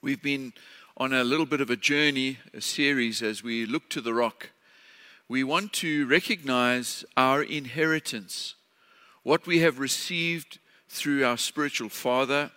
We've 0.00 0.22
been 0.22 0.54
on 0.96 1.12
a 1.12 1.24
little 1.24 1.44
bit 1.44 1.60
of 1.60 1.68
a 1.68 1.76
journey, 1.76 2.38
a 2.54 2.62
series, 2.62 3.20
as 3.20 3.42
we 3.42 3.66
look 3.66 3.90
to 3.90 4.00
the 4.00 4.14
rock. 4.14 4.52
We 5.28 5.44
want 5.44 5.74
to 5.74 6.06
recognize 6.06 7.04
our 7.18 7.42
inheritance, 7.42 8.54
what 9.24 9.46
we 9.46 9.58
have 9.58 9.78
received 9.78 10.58
through 10.88 11.24
our 11.24 11.36
spiritual 11.36 11.88
father, 11.88 12.50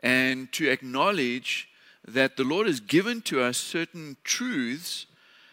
and 0.00 0.50
to 0.52 0.68
acknowledge 0.68 1.68
that 2.06 2.36
the 2.36 2.44
Lord 2.44 2.66
has 2.66 2.80
given 2.80 3.22
to 3.22 3.40
us 3.40 3.56
certain 3.56 4.16
truths 4.24 5.06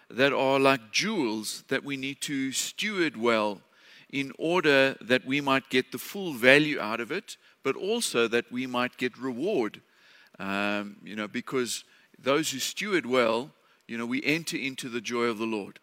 that 0.10 0.34
are 0.34 0.60
like 0.60 0.92
jewels 0.92 1.64
that 1.68 1.84
we 1.84 1.96
need 1.96 2.20
to 2.22 2.52
steward 2.52 3.16
well 3.16 3.62
in 4.10 4.32
order 4.40 4.98
that 5.02 5.26
we 5.26 5.40
might 5.40 5.70
get 5.70 5.92
the 5.92 6.00
full 6.00 6.34
value 6.34 6.80
out 6.80 7.00
of 7.00 7.12
it, 7.12 7.38
but 7.64 7.76
also 7.76 8.28
that 8.28 8.52
we 8.52 8.66
might 8.66 8.98
get 8.98 9.18
reward. 9.18 9.82
Um, 10.40 10.96
you 11.04 11.16
know, 11.16 11.28
because 11.28 11.84
those 12.18 12.50
who 12.50 12.60
steward 12.60 13.06
well, 13.06 13.52
you 13.88 13.98
know, 13.98 14.06
we 14.06 14.24
enter 14.24 14.58
into 14.58 14.90
the 14.90 15.02
joy 15.02 15.26
of 15.26 15.38
the 15.38 15.46
Lord. 15.46 15.80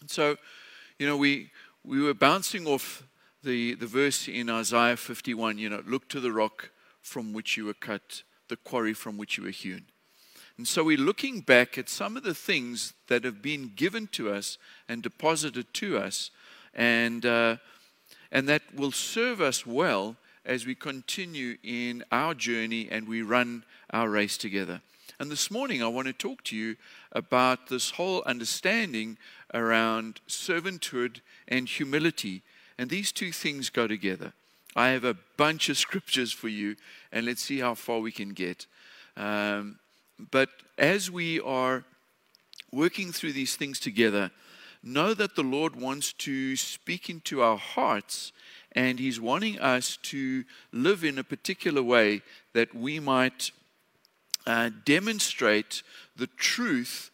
And 0.00 0.10
so, 0.10 0.36
you 0.98 1.06
know, 1.06 1.16
we 1.16 1.50
we 1.84 2.02
were 2.02 2.14
bouncing 2.14 2.66
off 2.66 3.02
the, 3.42 3.74
the 3.74 3.86
verse 3.86 4.28
in 4.28 4.48
Isaiah 4.48 4.96
51, 4.96 5.58
you 5.58 5.68
know, 5.68 5.82
look 5.86 6.08
to 6.08 6.20
the 6.20 6.32
rock 6.32 6.70
from 7.00 7.32
which 7.32 7.56
you 7.56 7.64
were 7.64 7.74
cut, 7.74 8.22
the 8.48 8.56
quarry 8.56 8.94
from 8.94 9.18
which 9.18 9.36
you 9.36 9.44
were 9.44 9.50
hewn. 9.50 9.86
And 10.56 10.68
so 10.68 10.84
we're 10.84 10.98
looking 10.98 11.40
back 11.40 11.76
at 11.76 11.88
some 11.88 12.16
of 12.16 12.22
the 12.22 12.34
things 12.34 12.92
that 13.08 13.24
have 13.24 13.42
been 13.42 13.72
given 13.74 14.06
to 14.08 14.30
us 14.30 14.58
and 14.88 15.02
deposited 15.02 15.72
to 15.74 15.98
us, 15.98 16.30
and, 16.74 17.26
uh, 17.26 17.56
and 18.30 18.48
that 18.48 18.62
will 18.74 18.92
serve 18.92 19.40
us 19.40 19.66
well 19.66 20.16
as 20.44 20.66
we 20.66 20.74
continue 20.74 21.56
in 21.62 22.04
our 22.12 22.34
journey 22.34 22.88
and 22.90 23.08
we 23.08 23.22
run 23.22 23.64
our 23.90 24.08
race 24.08 24.36
together. 24.36 24.80
And 25.18 25.30
this 25.30 25.50
morning, 25.50 25.82
I 25.82 25.88
want 25.88 26.06
to 26.06 26.12
talk 26.12 26.42
to 26.44 26.56
you 26.56 26.76
about 27.12 27.68
this 27.68 27.90
whole 27.90 28.22
understanding 28.24 29.18
around 29.54 30.20
servanthood 30.28 31.20
and 31.48 31.68
humility 31.68 32.42
and 32.82 32.90
these 32.90 33.12
two 33.12 33.30
things 33.30 33.70
go 33.70 33.86
together. 33.86 34.32
I 34.74 34.88
have 34.88 35.04
a 35.04 35.16
bunch 35.36 35.68
of 35.68 35.78
scriptures 35.78 36.32
for 36.32 36.48
you, 36.48 36.74
and 37.12 37.24
let's 37.26 37.40
see 37.40 37.60
how 37.60 37.76
far 37.76 38.00
we 38.00 38.10
can 38.10 38.30
get. 38.30 38.66
Um, 39.16 39.78
but 40.32 40.48
as 40.76 41.08
we 41.08 41.38
are 41.38 41.84
working 42.72 43.12
through 43.12 43.34
these 43.34 43.54
things 43.54 43.78
together, 43.78 44.32
know 44.82 45.14
that 45.14 45.36
the 45.36 45.44
Lord 45.44 45.76
wants 45.76 46.12
to 46.14 46.56
speak 46.56 47.08
into 47.08 47.40
our 47.40 47.56
hearts, 47.56 48.32
and 48.72 48.98
He's 48.98 49.20
wanting 49.20 49.60
us 49.60 49.96
to 49.98 50.42
live 50.72 51.04
in 51.04 51.18
a 51.18 51.24
particular 51.24 51.84
way 51.84 52.20
that 52.52 52.74
we 52.74 52.98
might 52.98 53.52
uh, 54.44 54.70
demonstrate 54.84 55.84
the 56.16 56.26
truth 56.26 57.12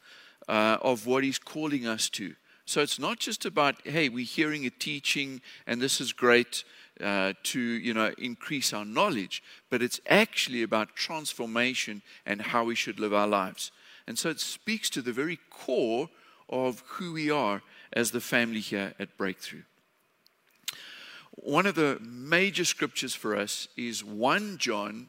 uh, 0.48 0.78
of 0.80 1.06
what 1.06 1.25
He's 1.25 1.38
calling 1.38 1.86
us 1.86 2.08
to. 2.08 2.34
So 2.69 2.83
it's 2.83 2.98
not 2.98 3.19
just 3.19 3.47
about, 3.47 3.77
hey, 3.86 4.11
we're 4.11 4.27
hearing 4.27 4.66
a 4.66 4.70
teaching 4.70 5.41
and 5.66 5.80
this 5.80 6.02
is 6.02 6.12
great 6.12 6.64
uh, 7.00 7.33
to, 7.44 7.58
you 7.58 7.94
know, 7.94 8.12
increase 8.19 8.75
our 8.75 8.84
knowledge, 8.84 9.42
but 9.70 9.80
it's 9.80 10.02
actually 10.06 10.62
about 10.62 10.94
transformation 10.94 12.02
and 12.27 12.42
how 12.42 12.64
we 12.64 12.75
should 12.75 13.00
live 13.00 13.14
our 13.14 13.27
lives. 13.27 13.72
And 14.06 14.19
so 14.19 14.28
it 14.28 14.38
speaks 14.38 14.91
to 14.91 15.00
the 15.00 15.14
very 15.14 15.38
core 15.48 16.10
of 16.50 16.82
who 16.87 17.15
we 17.15 17.31
are 17.31 17.62
as 17.94 18.10
the 18.10 18.20
family 18.20 18.60
here 18.60 18.92
at 18.98 19.16
Breakthru. 19.16 19.65
One 21.31 21.65
of 21.65 21.75
the 21.75 21.98
major 22.03 22.66
scriptures 22.66 23.15
for 23.15 23.34
us 23.34 23.69
is 23.78 24.04
1 24.04 24.59
John 24.59 25.09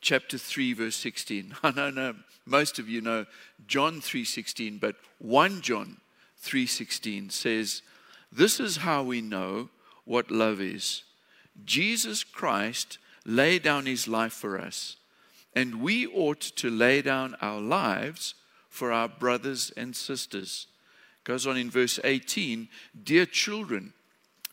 chapter 0.00 0.38
3 0.38 0.74
verse 0.74 0.94
16. 0.94 1.56
I 1.64 1.72
know, 1.72 1.90
no, 1.90 2.14
most 2.46 2.78
of 2.78 2.88
you 2.88 3.00
know 3.00 3.26
John 3.66 4.00
3:16, 4.00 4.78
but 4.78 4.94
1 5.18 5.60
John 5.60 5.96
3:16 6.40 7.30
says, 7.30 7.82
"This 8.32 8.58
is 8.58 8.78
how 8.78 9.02
we 9.02 9.20
know 9.20 9.70
what 10.04 10.30
love 10.30 10.60
is. 10.60 11.04
Jesus 11.64 12.24
Christ 12.24 12.98
laid 13.24 13.62
down 13.62 13.86
his 13.86 14.08
life 14.08 14.32
for 14.32 14.58
us, 14.58 14.96
and 15.54 15.80
we 15.80 16.06
ought 16.06 16.40
to 16.40 16.70
lay 16.70 17.02
down 17.02 17.34
our 17.36 17.60
lives 17.60 18.34
for 18.68 18.90
our 18.90 19.08
brothers 19.08 19.70
and 19.76 19.94
sisters." 19.94 20.66
Goes 21.24 21.46
on 21.46 21.56
in 21.58 21.70
verse 21.70 22.00
18, 22.02 22.68
"Dear 23.00 23.26
children, 23.26 23.92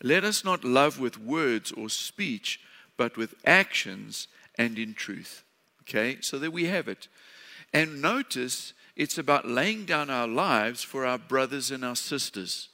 let 0.04 0.25
us 0.25 0.44
not 0.44 0.66
love 0.66 1.00
with 1.00 1.18
words 1.18 1.72
or 1.72 1.90
speech, 1.90 2.59
but 2.98 3.16
with 3.16 3.34
actions 3.46 4.28
and 4.56 4.78
in 4.78 4.94
truth." 4.94 5.44
Okay? 5.81 6.19
So 6.22 6.38
there 6.38 6.52
we 6.52 6.66
have 6.66 6.90
it. 6.90 7.08
And 7.72 8.02
notice 8.02 8.74
it's 8.97 9.19
about 9.19 9.47
laying 9.47 9.85
down 9.85 10.09
our 10.09 10.28
lives 10.28 10.81
for 10.81 11.06
our 11.06 11.19
brothers 11.19 11.69
and 11.69 11.85
our 11.85 11.96
sisters. 11.96 12.69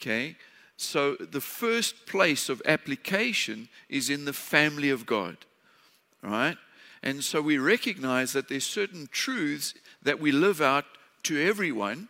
Okay? 0.00 0.34
So 0.76 1.14
the 1.14 1.40
first 1.40 2.04
place 2.04 2.48
of 2.48 2.60
application 2.66 3.68
is 3.88 4.10
in 4.10 4.24
the 4.24 4.32
family 4.32 4.90
of 4.90 5.06
God. 5.06 5.36
Right? 6.20 6.56
And 7.04 7.22
so 7.22 7.40
we 7.40 7.58
recognize 7.58 8.32
that 8.32 8.48
there's 8.48 8.66
certain 8.66 9.08
truths 9.12 9.74
that 10.02 10.18
we 10.18 10.32
live 10.32 10.60
out 10.60 10.84
to 11.24 11.40
everyone. 11.40 12.08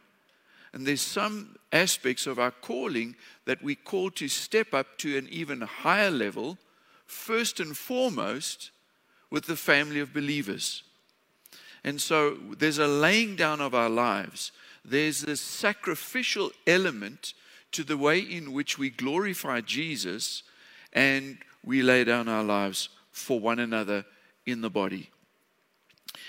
And 0.73 0.87
there's 0.87 1.03
some 1.03 1.57
aspects 1.73 2.27
of 2.27 2.39
our 2.39 2.51
calling 2.51 3.17
that 3.45 3.63
we 3.63 3.75
call 3.75 4.11
to 4.13 4.29
step 4.29 4.73
up 4.73 4.97
to 4.99 5.19
an 5.19 5.29
even 5.31 5.61
higher 5.61 6.11
level, 6.11 6.57
first 7.05 7.61
and 7.61 7.77
foremost, 7.77 8.71
with 9.31 9.45
the 9.45 9.57
family 9.57 10.01
of 10.01 10.15
believers. 10.15 10.85
And 11.85 12.01
so 12.01 12.37
there's 12.59 12.79
a 12.79 12.87
laying 12.87 13.37
down 13.37 13.61
of 13.61 13.75
our 13.75 13.91
lives. 13.91 14.53
There's 14.85 15.23
this 15.23 15.41
sacrificial 15.41 16.53
element 16.67 17.35
to 17.73 17.85
the 17.85 17.97
way 17.97 18.21
in 18.21 18.53
which 18.53 18.79
we 18.79 18.91
glorify 18.91 19.61
Jesus 19.61 20.43
and 20.93 21.39
we 21.65 21.83
lay 21.83 22.05
down 22.05 22.29
our 22.29 22.45
lives 22.45 22.89
for 23.11 23.41
one 23.41 23.59
another 23.59 24.05
in 24.47 24.61
the 24.61 24.71
body. 24.71 25.11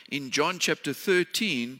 In 0.10 0.32
John 0.32 0.60
chapter 0.60 0.94
13, 0.94 1.80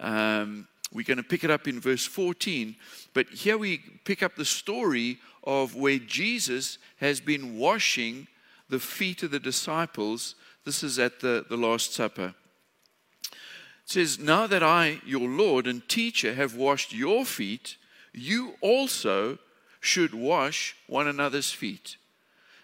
um, 0.00 0.66
we're 0.92 1.04
going 1.04 1.18
to 1.18 1.22
pick 1.22 1.44
it 1.44 1.50
up 1.50 1.68
in 1.68 1.80
verse 1.80 2.06
14, 2.06 2.74
but 3.12 3.28
here 3.28 3.58
we 3.58 3.78
pick 4.04 4.22
up 4.22 4.36
the 4.36 4.44
story 4.44 5.18
of 5.44 5.74
where 5.74 5.98
Jesus 5.98 6.78
has 6.98 7.20
been 7.20 7.58
washing 7.58 8.26
the 8.68 8.78
feet 8.78 9.22
of 9.22 9.30
the 9.30 9.38
disciples. 9.38 10.34
This 10.64 10.82
is 10.82 10.98
at 10.98 11.20
the, 11.20 11.44
the 11.48 11.56
Last 11.56 11.94
Supper 11.94 12.34
says, 13.90 14.18
Now 14.18 14.46
that 14.46 14.62
I, 14.62 15.00
your 15.04 15.28
Lord 15.28 15.66
and 15.66 15.86
teacher, 15.88 16.34
have 16.34 16.54
washed 16.54 16.92
your 16.92 17.24
feet, 17.24 17.76
you 18.12 18.54
also 18.60 19.38
should 19.80 20.12
wash 20.14 20.76
one 20.86 21.06
another's 21.06 21.52
feet. 21.52 21.96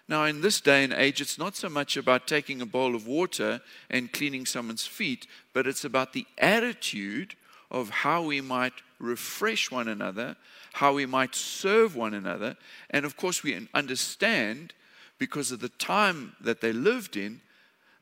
Now, 0.07 0.25
in 0.25 0.41
this 0.41 0.61
day 0.61 0.83
and 0.83 0.93
age, 0.93 1.19
it's 1.19 1.39
not 1.39 1.55
so 1.55 1.67
much 1.67 1.97
about 1.97 2.27
taking 2.27 2.61
a 2.61 2.65
bowl 2.65 2.93
of 2.93 3.07
water 3.07 3.61
and 3.89 4.13
cleaning 4.13 4.45
someone's 4.45 4.85
feet, 4.85 5.25
but 5.51 5.65
it's 5.65 5.83
about 5.83 6.13
the 6.13 6.27
attitude 6.37 7.35
of 7.71 7.89
how 7.89 8.21
we 8.21 8.39
might 8.39 8.73
refresh 8.99 9.71
one 9.71 9.87
another, 9.87 10.35
how 10.73 10.93
we 10.93 11.07
might 11.07 11.33
serve 11.33 11.95
one 11.95 12.13
another. 12.13 12.55
And 12.91 13.03
of 13.03 13.17
course, 13.17 13.41
we 13.41 13.67
understand 13.73 14.73
because 15.17 15.51
of 15.51 15.59
the 15.59 15.69
time 15.69 16.35
that 16.39 16.61
they 16.61 16.71
lived 16.71 17.17
in 17.17 17.41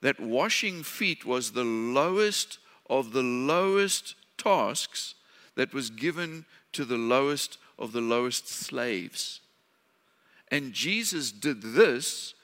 that 0.01 0.19
washing 0.19 0.83
feet 0.83 1.23
was 1.23 1.51
the 1.51 1.63
lowest 1.63 2.57
of 2.99 3.11
the 3.11 3.23
lowest 3.23 4.13
tasks 4.37 5.15
that 5.55 5.73
was 5.73 5.89
given 5.89 6.45
to 6.71 6.85
the 6.85 6.97
lowest 6.97 7.57
of 7.79 7.91
the 7.91 8.01
lowest 8.01 8.47
slaves. 8.47 9.41
And 10.51 10.73
Jesus 10.73 11.31
did 11.31 11.61
this 11.61 12.35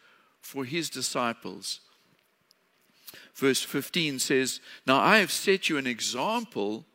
for 0.42 0.66
his 0.66 0.90
disciples. 0.90 1.82
Verse 3.36 3.62
15 3.62 4.18
says, 4.18 4.60
Now 4.88 5.00
I 5.00 5.20
have 5.20 5.32
set 5.32 5.70
you 5.70 5.78
an 5.78 5.86
example 5.86 6.86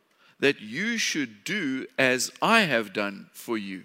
that 0.40 0.60
you 0.60 0.98
should 0.98 1.44
do 1.44 1.86
as 1.96 2.32
I 2.42 2.62
have 2.62 2.92
done 2.92 3.28
for 3.32 3.56
you. 3.56 3.84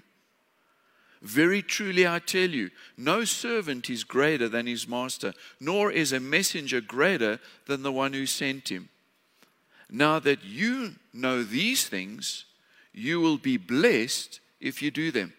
Very 1.21 1.61
truly 1.61 2.07
I 2.07 2.19
tell 2.19 2.49
you, 2.49 2.71
no 2.97 3.23
servant 3.23 3.89
is 3.89 4.03
greater 4.03 4.49
than 4.49 4.65
his 4.65 4.87
master, 4.87 5.33
nor 5.59 5.91
is 5.91 6.11
a 6.11 6.19
messenger 6.19 6.81
greater 6.81 7.39
than 7.67 7.83
the 7.83 7.91
one 7.91 8.13
who 8.13 8.25
sent 8.25 8.69
him. 8.69 8.89
Now 9.89 10.19
that 10.19 10.43
you 10.43 10.95
know 11.13 11.43
these 11.43 11.87
things, 11.87 12.45
you 12.93 13.19
will 13.19 13.37
be 13.37 13.57
blessed 13.57 14.39
if 14.59 14.81
you 14.81 14.91
do 14.91 15.11
them. 15.11 15.33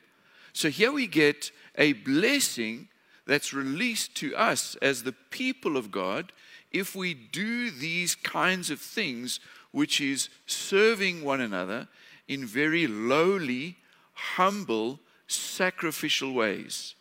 So 0.53 0.69
here 0.69 0.93
we 0.93 1.07
get 1.07 1.51
a 1.77 1.93
blessing 1.93 2.89
that's 3.27 3.53
released 3.53 4.15
to 4.17 4.35
us 4.35 4.77
as 4.83 5.03
the 5.03 5.15
people 5.31 5.77
of 5.77 5.91
God 5.91 6.33
if 6.73 6.95
we 6.95 7.15
do 7.15 7.71
these 7.71 8.15
kinds 8.15 8.71
of 8.71 8.81
things, 8.81 9.41
which 9.73 10.01
is 10.01 10.29
serving 10.47 11.25
one 11.25 11.41
another 11.41 11.89
in 12.29 12.47
very 12.47 12.87
lowly, 12.87 13.77
humble, 14.15 15.01
sacrificial 15.27 16.33
ways. 16.33 16.95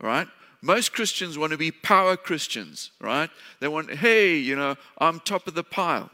Right? 0.00 0.28
Most 0.60 0.92
Christians 0.92 1.38
want 1.38 1.52
to 1.52 1.58
be 1.58 1.70
power 1.70 2.16
Christians, 2.16 2.90
right? 3.00 3.30
They 3.60 3.68
want, 3.68 3.92
hey, 3.94 4.36
you 4.36 4.56
know, 4.56 4.76
I'm 4.98 5.20
top 5.20 5.46
of 5.46 5.54
the 5.54 5.64
pile. 5.64 6.10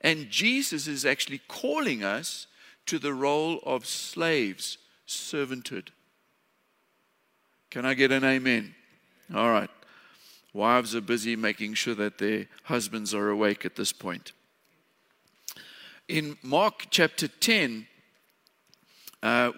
And 0.00 0.30
Jesus 0.30 0.86
is 0.86 1.04
actually 1.04 1.40
calling 1.48 2.04
us 2.04 2.46
to 2.86 2.98
the 2.98 3.12
role 3.12 3.60
of 3.64 3.86
slaves, 3.86 4.78
servanthood. 5.06 5.88
Can 7.70 7.84
I 7.84 7.94
get 7.94 8.12
an 8.12 8.24
amen? 8.24 8.74
All 9.34 9.50
right. 9.50 9.70
Wives 10.54 10.94
are 10.94 11.00
busy 11.00 11.36
making 11.36 11.74
sure 11.74 11.94
that 11.94 12.18
their 12.18 12.46
husbands 12.64 13.14
are 13.14 13.28
awake 13.28 13.64
at 13.64 13.76
this 13.76 13.92
point. 13.92 14.32
In 16.08 16.38
Mark 16.42 16.86
chapter 16.90 17.28
10, 17.28 17.86
uh, 19.22 19.52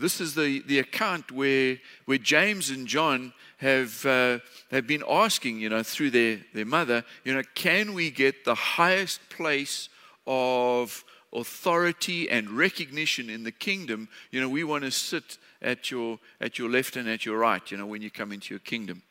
this 0.00 0.20
is 0.20 0.34
the, 0.34 0.62
the 0.66 0.78
account 0.78 1.32
where, 1.32 1.78
where 2.06 2.18
James 2.18 2.70
and 2.70 2.86
John 2.86 3.32
have, 3.58 4.04
uh, 4.06 4.38
have 4.70 4.86
been 4.86 5.02
asking, 5.08 5.58
you 5.58 5.68
know, 5.68 5.82
through 5.82 6.10
their, 6.10 6.40
their 6.54 6.66
mother, 6.66 7.04
you 7.24 7.34
know, 7.34 7.42
can 7.54 7.94
we 7.94 8.10
get 8.10 8.44
the 8.44 8.54
highest 8.54 9.20
place 9.30 9.88
of 10.26 11.04
authority 11.32 12.30
and 12.30 12.50
recognition 12.50 13.28
in 13.28 13.44
the 13.44 13.52
kingdom? 13.52 14.08
You 14.30 14.40
know, 14.40 14.48
we 14.48 14.64
want 14.64 14.84
to 14.84 14.90
sit 14.90 15.38
at 15.60 15.90
your, 15.90 16.18
at 16.40 16.58
your 16.58 16.70
left 16.70 16.96
and 16.96 17.08
at 17.08 17.26
your 17.26 17.38
right, 17.38 17.68
you 17.70 17.76
know, 17.76 17.86
when 17.86 18.02
you 18.02 18.10
come 18.10 18.32
into 18.32 18.54
your 18.54 18.60
kingdom. 18.60 19.02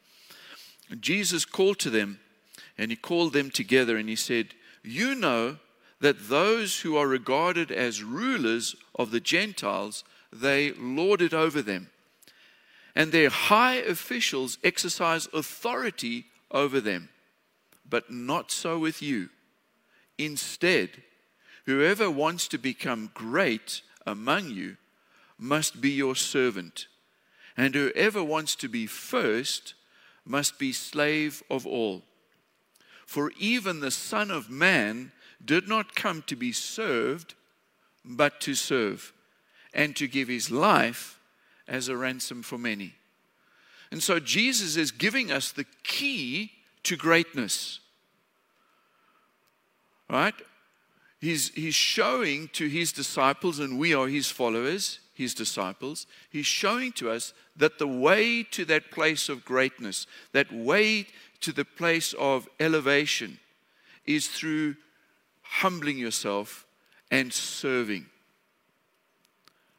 And 0.89 1.01
Jesus 1.01 1.45
called 1.45 1.79
to 1.79 1.89
them 1.89 2.19
and 2.77 2.91
he 2.91 2.97
called 2.97 3.33
them 3.33 3.51
together 3.51 3.97
and 3.97 4.07
he 4.07 4.15
said, 4.15 4.53
You 4.83 5.15
know 5.15 5.57
that 5.99 6.29
those 6.29 6.81
who 6.81 6.95
are 6.95 7.07
regarded 7.07 7.71
as 7.71 8.03
rulers 8.03 8.75
of 8.95 9.11
the 9.11 9.19
Gentiles, 9.19 10.03
they 10.31 10.71
lord 10.73 11.21
it 11.21 11.33
over 11.33 11.61
them. 11.61 11.89
And 12.95 13.11
their 13.11 13.29
high 13.29 13.75
officials 13.75 14.57
exercise 14.63 15.27
authority 15.33 16.25
over 16.51 16.81
them. 16.81 17.09
But 17.89 18.11
not 18.11 18.51
so 18.51 18.79
with 18.79 19.01
you. 19.01 19.29
Instead, 20.17 20.89
whoever 21.65 22.09
wants 22.09 22.47
to 22.49 22.57
become 22.57 23.11
great 23.13 23.81
among 24.05 24.49
you 24.49 24.77
must 25.37 25.79
be 25.79 25.91
your 25.91 26.15
servant, 26.15 26.87
and 27.55 27.75
whoever 27.75 28.23
wants 28.23 28.55
to 28.55 28.67
be 28.67 28.87
first 28.87 29.75
must 30.25 30.57
be 30.57 30.71
slave 30.71 31.43
of 31.49 31.67
all. 31.67 32.03
For 33.05 33.31
even 33.37 33.79
the 33.79 33.91
Son 33.91 34.31
of 34.31 34.49
Man 34.49 35.11
did 35.43 35.67
not 35.67 35.95
come 35.95 36.23
to 36.27 36.35
be 36.35 36.51
served, 36.51 37.35
but 38.03 38.41
to 38.41 38.55
serve, 38.55 39.13
and 39.77 39.95
to 39.95 40.07
give 40.07 40.27
his 40.27 40.51
life 40.51 41.19
as 41.67 41.87
a 41.87 41.95
ransom 41.95 42.41
for 42.41 42.57
many. 42.57 42.95
And 43.91 44.01
so 44.03 44.19
Jesus 44.19 44.75
is 44.75 44.91
giving 44.91 45.31
us 45.31 45.51
the 45.51 45.65
key 45.83 46.51
to 46.83 46.97
greatness. 46.97 47.79
Right? 50.09 50.33
He's, 51.21 51.49
he's 51.49 51.75
showing 51.75 52.49
to 52.53 52.67
his 52.67 52.91
disciples, 52.91 53.59
and 53.59 53.77
we 53.77 53.93
are 53.93 54.07
his 54.07 54.29
followers, 54.29 54.99
his 55.13 55.33
disciples, 55.33 56.05
he's 56.29 56.45
showing 56.45 56.91
to 56.93 57.09
us 57.09 57.33
that 57.55 57.79
the 57.79 57.87
way 57.87 58.43
to 58.43 58.65
that 58.65 58.91
place 58.91 59.29
of 59.29 59.45
greatness, 59.45 60.05
that 60.31 60.51
way 60.51 61.07
to 61.41 61.51
the 61.51 61.65
place 61.65 62.13
of 62.13 62.47
elevation, 62.59 63.39
is 64.05 64.27
through 64.27 64.75
humbling 65.41 65.97
yourself 65.97 66.65
and 67.09 67.33
serving. 67.33 68.05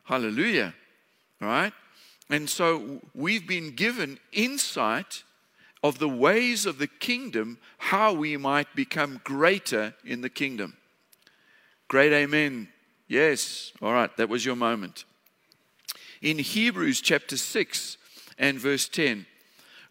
Hallelujah. 0.08 0.72
All 1.42 1.48
right? 1.48 1.72
And 2.30 2.48
so 2.48 3.02
we've 3.14 3.46
been 3.46 3.74
given 3.74 4.18
insight 4.32 5.22
of 5.82 5.98
the 5.98 6.08
ways 6.08 6.64
of 6.64 6.78
the 6.78 6.86
kingdom, 6.86 7.58
how 7.76 8.14
we 8.14 8.38
might 8.38 8.74
become 8.74 9.20
greater 9.22 9.94
in 10.06 10.22
the 10.22 10.30
kingdom. 10.30 10.78
Great 11.88 12.14
amen. 12.14 12.68
Yes. 13.06 13.72
All 13.82 13.92
right, 13.92 14.14
that 14.16 14.30
was 14.30 14.46
your 14.46 14.56
moment 14.56 15.04
in 16.22 16.38
Hebrews 16.38 17.02
chapter 17.02 17.36
6 17.36 17.98
and 18.38 18.58
verse 18.58 18.88
10. 18.88 19.26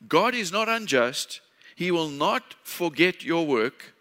God 0.08 0.34
is 0.34 0.52
not 0.52 0.68
unjust, 0.68 1.42
He 1.75 1.92
will 1.92 2.10
not 2.10 2.56
forget 2.64 3.24
your 3.24 3.46
work 3.46 3.94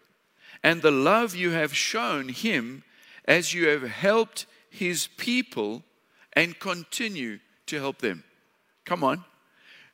and 0.63 0.81
the 0.81 0.91
love 0.91 1.35
you 1.35 1.51
have 1.51 1.75
shown 1.75 2.29
Him 2.29 2.83
as 3.25 3.53
you 3.53 3.67
have 3.67 3.83
helped 3.83 4.47
His 4.71 5.05
people 5.05 5.83
and 6.37 6.59
continue 6.59 7.39
to 7.65 7.79
help 7.79 7.97
them. 7.97 8.23
Come 8.85 9.03
on. 9.03 9.25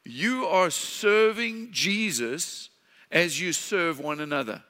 You 0.04 0.46
are 0.46 0.70
serving 0.70 1.70
Jesus 1.72 2.70
as 3.10 3.40
you 3.40 3.54
serve 3.54 3.98
one 3.98 4.20
another. 4.20 4.62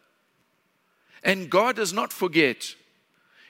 And 1.24 1.50
God 1.50 1.76
does 1.76 1.92
not 1.92 2.14
forget. 2.14 2.76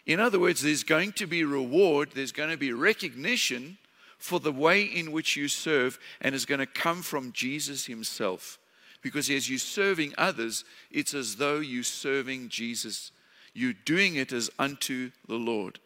In 0.05 0.21
other 0.21 0.39
words, 0.39 0.61
there's 0.61 0.85
going 0.85 1.11
to 1.13 1.27
be 1.27 1.43
reward, 1.43 2.11
there's 2.15 2.31
going 2.31 2.49
to 2.49 2.55
be 2.55 2.71
recognition 2.71 3.77
for 4.19 4.39
the 4.39 4.53
way 4.53 4.83
in 4.83 5.11
which 5.11 5.35
you 5.35 5.49
serve, 5.49 5.99
and 6.21 6.33
is 6.33 6.45
going 6.45 6.59
to 6.59 6.65
come 6.65 7.01
from 7.01 7.33
Jesus 7.33 7.87
Himself. 7.87 8.57
Because 9.01 9.29
as 9.29 9.49
you're 9.49 9.59
serving 9.59 10.13
others, 10.17 10.63
it's 10.91 11.13
as 11.13 11.35
though 11.35 11.59
you're 11.59 11.83
serving 11.83 12.47
Jesus. 12.47 13.11
You're 13.53 13.73
doing 13.83 14.15
it 14.15 14.31
as 14.31 14.49
unto 14.57 15.11
the 15.27 15.35
Lord. 15.35 15.79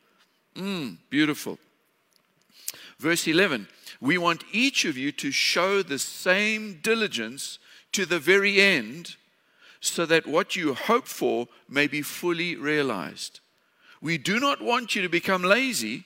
Mm, 0.55 0.97
beautiful. 1.09 1.57
Verse 2.99 3.27
11 3.27 3.67
We 4.01 4.17
want 4.17 4.43
each 4.51 4.85
of 4.85 4.97
you 4.97 5.11
to 5.13 5.31
show 5.31 5.81
the 5.81 5.99
same 5.99 6.79
diligence 6.81 7.59
to 7.93 8.05
the 8.05 8.19
very 8.19 8.59
end, 8.61 9.15
so 9.79 10.05
that 10.05 10.27
what 10.27 10.55
you 10.55 10.73
hope 10.73 11.07
for 11.07 11.47
may 11.69 11.87
be 11.87 12.01
fully 12.01 12.55
realized. 12.55 13.39
We 14.01 14.17
do 14.17 14.39
not 14.39 14.61
want 14.61 14.95
you 14.95 15.01
to 15.01 15.09
become 15.09 15.43
lazy 15.43 16.05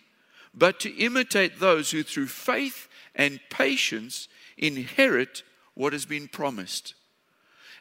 but 0.53 0.79
to 0.81 0.95
imitate 0.97 1.59
those 1.59 1.91
who 1.91 2.03
through 2.03 2.27
faith 2.27 2.87
and 3.15 3.39
patience 3.49 4.27
inherit 4.57 5.43
what 5.73 5.93
has 5.93 6.05
been 6.05 6.27
promised. 6.27 6.93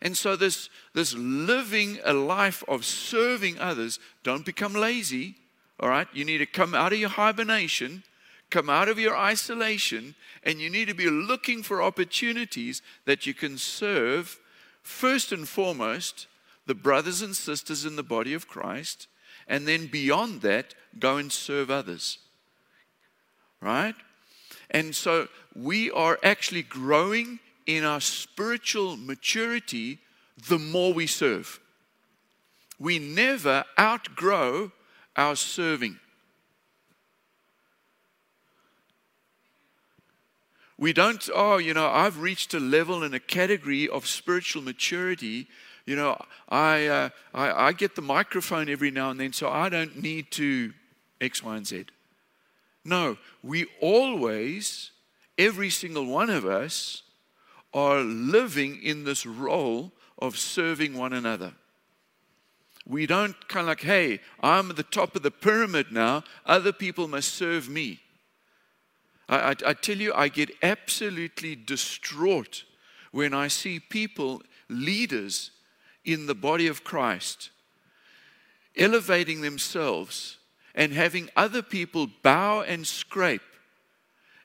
And 0.02 0.16
so, 0.16 0.34
this, 0.34 0.70
this 0.94 1.14
living 1.14 1.98
a 2.04 2.12
life 2.12 2.64
of 2.68 2.84
serving 2.84 3.58
others, 3.58 3.98
don't 4.22 4.46
become 4.46 4.72
lazy, 4.72 5.34
all 5.78 5.90
right? 5.90 6.08
You 6.12 6.24
need 6.24 6.38
to 6.38 6.46
come 6.46 6.74
out 6.74 6.92
of 6.92 6.98
your 6.98 7.10
hibernation, 7.10 8.02
come 8.50 8.68
out 8.68 8.88
of 8.88 8.98
your 8.98 9.16
isolation, 9.16 10.14
and 10.42 10.60
you 10.60 10.70
need 10.70 10.88
to 10.88 10.94
be 10.94 11.08
looking 11.08 11.62
for 11.62 11.82
opportunities 11.82 12.82
that 13.04 13.26
you 13.26 13.34
can 13.34 13.56
serve, 13.58 14.38
first 14.82 15.32
and 15.32 15.48
foremost, 15.48 16.26
the 16.66 16.74
brothers 16.74 17.22
and 17.22 17.36
sisters 17.36 17.84
in 17.84 17.96
the 17.96 18.02
body 18.02 18.34
of 18.34 18.48
Christ, 18.48 19.06
and 19.48 19.66
then 19.66 19.86
beyond 19.86 20.42
that, 20.42 20.74
go 20.98 21.16
and 21.16 21.30
serve 21.32 21.70
others 21.70 22.18
right? 23.60 23.94
And 24.70 24.94
so 24.94 25.28
we 25.54 25.90
are 25.90 26.18
actually 26.22 26.62
growing 26.62 27.38
in 27.66 27.84
our 27.84 28.00
spiritual 28.00 28.96
maturity 28.96 29.98
the 30.48 30.58
more 30.58 30.92
we 30.92 31.06
serve. 31.06 31.60
We 32.78 32.98
never 32.98 33.64
outgrow 33.78 34.72
our 35.16 35.36
serving. 35.36 35.98
We 40.80 40.94
don't, 40.94 41.28
oh, 41.34 41.58
you 41.58 41.74
know, 41.74 41.86
I've 41.86 42.20
reached 42.20 42.54
a 42.54 42.58
level 42.58 43.02
and 43.02 43.14
a 43.14 43.20
category 43.20 43.86
of 43.86 44.06
spiritual 44.06 44.62
maturity. 44.62 45.46
You 45.84 45.94
know, 45.94 46.18
I, 46.48 46.86
uh, 46.86 47.08
I, 47.34 47.66
I 47.66 47.72
get 47.72 47.96
the 47.96 48.02
microphone 48.02 48.70
every 48.70 48.90
now 48.90 49.10
and 49.10 49.20
then, 49.20 49.34
so 49.34 49.50
I 49.50 49.68
don't 49.68 50.02
need 50.02 50.30
to 50.32 50.72
X, 51.20 51.44
Y, 51.44 51.54
and 51.54 51.66
Z. 51.66 51.84
No, 52.82 53.18
we 53.42 53.66
always, 53.82 54.92
every 55.36 55.68
single 55.68 56.06
one 56.06 56.30
of 56.30 56.46
us, 56.46 57.02
are 57.74 58.00
living 58.00 58.82
in 58.82 59.04
this 59.04 59.26
role 59.26 59.92
of 60.18 60.38
serving 60.38 60.96
one 60.96 61.12
another. 61.12 61.52
We 62.86 63.04
don't 63.04 63.36
kind 63.48 63.64
of 63.64 63.68
like, 63.68 63.82
hey, 63.82 64.20
I'm 64.42 64.70
at 64.70 64.76
the 64.76 64.82
top 64.82 65.14
of 65.14 65.22
the 65.22 65.30
pyramid 65.30 65.92
now, 65.92 66.24
other 66.46 66.72
people 66.72 67.06
must 67.06 67.34
serve 67.34 67.68
me. 67.68 68.00
I, 69.30 69.36
I, 69.36 69.54
I 69.68 69.72
tell 69.74 69.96
you, 69.96 70.12
I 70.12 70.28
get 70.28 70.50
absolutely 70.62 71.54
distraught 71.54 72.64
when 73.12 73.32
I 73.32 73.48
see 73.48 73.80
people, 73.80 74.42
leaders 74.68 75.52
in 76.04 76.26
the 76.26 76.34
body 76.34 76.66
of 76.66 76.84
Christ, 76.84 77.50
elevating 78.76 79.40
themselves 79.40 80.38
and 80.74 80.92
having 80.92 81.30
other 81.36 81.62
people 81.62 82.08
bow 82.22 82.62
and 82.62 82.86
scrape 82.86 83.42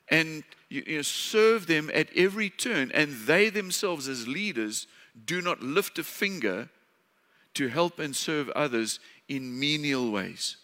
and 0.08 0.44
you, 0.68 0.82
know, 0.96 1.02
serve 1.02 1.66
them 1.66 1.90
at 1.94 2.08
every 2.16 2.50
turn, 2.50 2.90
and 2.92 3.12
they 3.26 3.50
themselves, 3.50 4.08
as 4.08 4.26
leaders, 4.26 4.86
do 5.24 5.40
not 5.40 5.62
lift 5.62 5.98
a 5.98 6.04
finger 6.04 6.68
to 7.54 7.68
help 7.68 7.98
and 7.98 8.14
serve 8.14 8.48
others 8.50 9.00
in 9.28 9.58
menial 9.58 10.10
ways. 10.10 10.56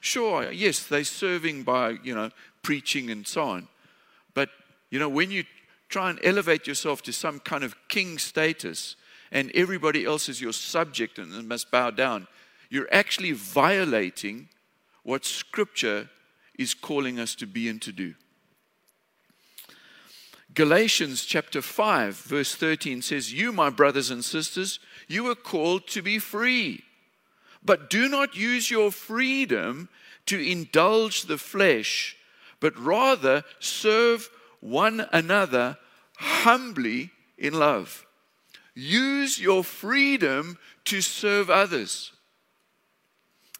Sure, 0.00 0.50
yes, 0.50 0.84
they're 0.84 1.04
serving 1.04 1.62
by, 1.62 1.96
you 2.02 2.14
know, 2.14 2.30
preaching 2.64 3.10
and 3.10 3.24
so 3.28 3.44
on. 3.44 3.68
But, 4.34 4.48
you 4.90 4.98
know, 4.98 5.08
when 5.08 5.30
you 5.30 5.44
try 5.88 6.10
and 6.10 6.18
elevate 6.24 6.66
yourself 6.66 7.02
to 7.02 7.12
some 7.12 7.38
kind 7.38 7.62
of 7.62 7.76
king 7.86 8.18
status 8.18 8.96
and 9.30 9.52
everybody 9.54 10.04
else 10.04 10.28
is 10.28 10.40
your 10.40 10.52
subject 10.52 11.18
and 11.18 11.48
must 11.48 11.70
bow 11.70 11.90
down, 11.90 12.26
you're 12.70 12.92
actually 12.92 13.30
violating 13.30 14.48
what 15.04 15.24
Scripture 15.24 16.08
is 16.58 16.74
calling 16.74 17.20
us 17.20 17.36
to 17.36 17.46
be 17.46 17.68
and 17.68 17.80
to 17.82 17.92
do. 17.92 18.14
Galatians 20.54 21.24
chapter 21.24 21.60
5, 21.60 22.16
verse 22.16 22.54
13 22.54 23.02
says, 23.02 23.32
You, 23.32 23.52
my 23.52 23.70
brothers 23.70 24.10
and 24.10 24.24
sisters, 24.24 24.78
you 25.08 25.28
are 25.28 25.34
called 25.34 25.86
to 25.88 26.02
be 26.02 26.18
free. 26.18 26.84
But 27.64 27.90
do 27.90 28.08
not 28.08 28.36
use 28.36 28.70
your 28.70 28.92
freedom 28.92 29.88
to 30.26 30.38
indulge 30.38 31.22
the 31.22 31.38
flesh, 31.38 32.16
but 32.64 32.78
rather 32.78 33.44
serve 33.60 34.30
one 34.60 35.06
another 35.12 35.76
humbly 36.16 37.10
in 37.36 37.52
love. 37.52 38.06
Use 38.74 39.38
your 39.38 39.62
freedom 39.62 40.56
to 40.86 41.02
serve 41.02 41.50
others. 41.50 42.12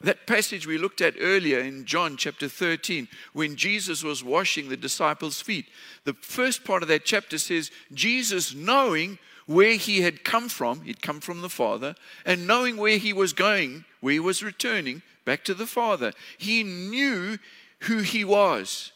That 0.00 0.26
passage 0.26 0.66
we 0.66 0.78
looked 0.78 1.02
at 1.02 1.16
earlier 1.20 1.58
in 1.58 1.84
John 1.84 2.16
chapter 2.16 2.48
13, 2.48 3.06
when 3.34 3.56
Jesus 3.56 4.02
was 4.02 4.24
washing 4.24 4.70
the 4.70 4.76
disciples' 4.78 5.42
feet, 5.42 5.66
the 6.04 6.14
first 6.14 6.64
part 6.64 6.82
of 6.82 6.88
that 6.88 7.04
chapter 7.04 7.36
says, 7.36 7.70
Jesus 7.92 8.54
knowing 8.54 9.18
where 9.44 9.76
he 9.76 10.00
had 10.00 10.24
come 10.24 10.48
from, 10.48 10.80
he'd 10.80 11.02
come 11.02 11.20
from 11.20 11.42
the 11.42 11.50
Father, 11.50 11.94
and 12.24 12.46
knowing 12.46 12.78
where 12.78 12.96
he 12.96 13.12
was 13.12 13.34
going, 13.34 13.84
where 14.00 14.14
he 14.14 14.20
was 14.20 14.42
returning 14.42 15.02
back 15.26 15.44
to 15.44 15.52
the 15.52 15.66
Father, 15.66 16.14
he 16.38 16.62
knew 16.62 17.36
who 17.80 17.98
he 17.98 18.24
was. 18.24 18.92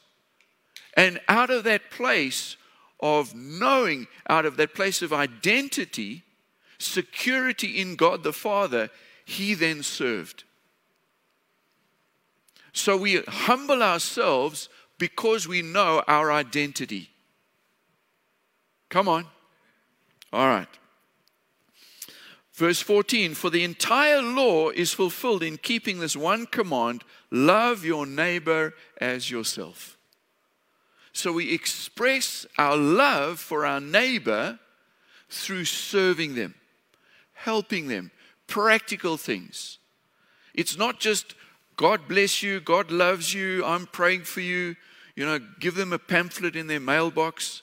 And 0.94 1.20
out 1.28 1.50
of 1.50 1.64
that 1.64 1.90
place 1.90 2.56
of 3.00 3.34
knowing, 3.34 4.06
out 4.28 4.44
of 4.44 4.56
that 4.56 4.74
place 4.74 5.02
of 5.02 5.12
identity, 5.12 6.22
security 6.78 7.80
in 7.80 7.96
God 7.96 8.22
the 8.22 8.32
Father, 8.32 8.90
he 9.24 9.54
then 9.54 9.82
served. 9.82 10.44
So 12.72 12.96
we 12.96 13.22
humble 13.26 13.82
ourselves 13.82 14.68
because 14.98 15.46
we 15.46 15.62
know 15.62 16.02
our 16.08 16.32
identity. 16.32 17.10
Come 18.88 19.08
on. 19.08 19.26
All 20.32 20.46
right. 20.46 20.68
Verse 22.52 22.80
14 22.80 23.34
For 23.34 23.50
the 23.50 23.64
entire 23.64 24.22
law 24.22 24.70
is 24.70 24.92
fulfilled 24.92 25.42
in 25.42 25.58
keeping 25.58 26.00
this 26.00 26.16
one 26.16 26.46
command 26.46 27.04
love 27.30 27.84
your 27.84 28.06
neighbor 28.06 28.74
as 29.00 29.30
yourself. 29.30 29.97
So 31.18 31.32
we 31.32 31.52
express 31.52 32.46
our 32.58 32.76
love 32.76 33.40
for 33.40 33.66
our 33.66 33.80
neighbor 33.80 34.60
through 35.28 35.64
serving 35.64 36.36
them, 36.36 36.54
helping 37.32 37.88
them, 37.88 38.12
practical 38.46 39.16
things. 39.16 39.78
It's 40.54 40.78
not 40.78 41.00
just 41.00 41.34
God 41.74 42.06
bless 42.06 42.40
you, 42.40 42.60
God 42.60 42.92
loves 42.92 43.34
you, 43.34 43.64
I'm 43.64 43.86
praying 43.86 44.22
for 44.22 44.42
you. 44.42 44.76
You 45.16 45.26
know, 45.26 45.40
give 45.58 45.74
them 45.74 45.92
a 45.92 45.98
pamphlet 45.98 46.54
in 46.54 46.68
their 46.68 46.78
mailbox. 46.78 47.62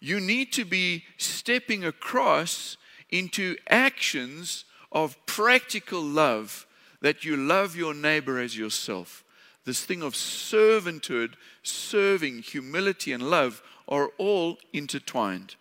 You 0.00 0.18
need 0.18 0.52
to 0.54 0.64
be 0.64 1.04
stepping 1.18 1.84
across 1.84 2.78
into 3.10 3.54
actions 3.70 4.64
of 4.90 5.24
practical 5.26 6.02
love 6.02 6.66
that 7.00 7.24
you 7.24 7.36
love 7.36 7.76
your 7.76 7.94
neighbor 7.94 8.40
as 8.40 8.58
yourself. 8.58 9.22
This 9.68 9.84
thing 9.84 10.02
of 10.02 10.14
servanthood, 10.14 11.34
serving, 11.62 12.38
humility, 12.38 13.12
and 13.12 13.22
love 13.22 13.60
are 13.86 14.08
all 14.16 14.56
intertwined. 14.72 15.56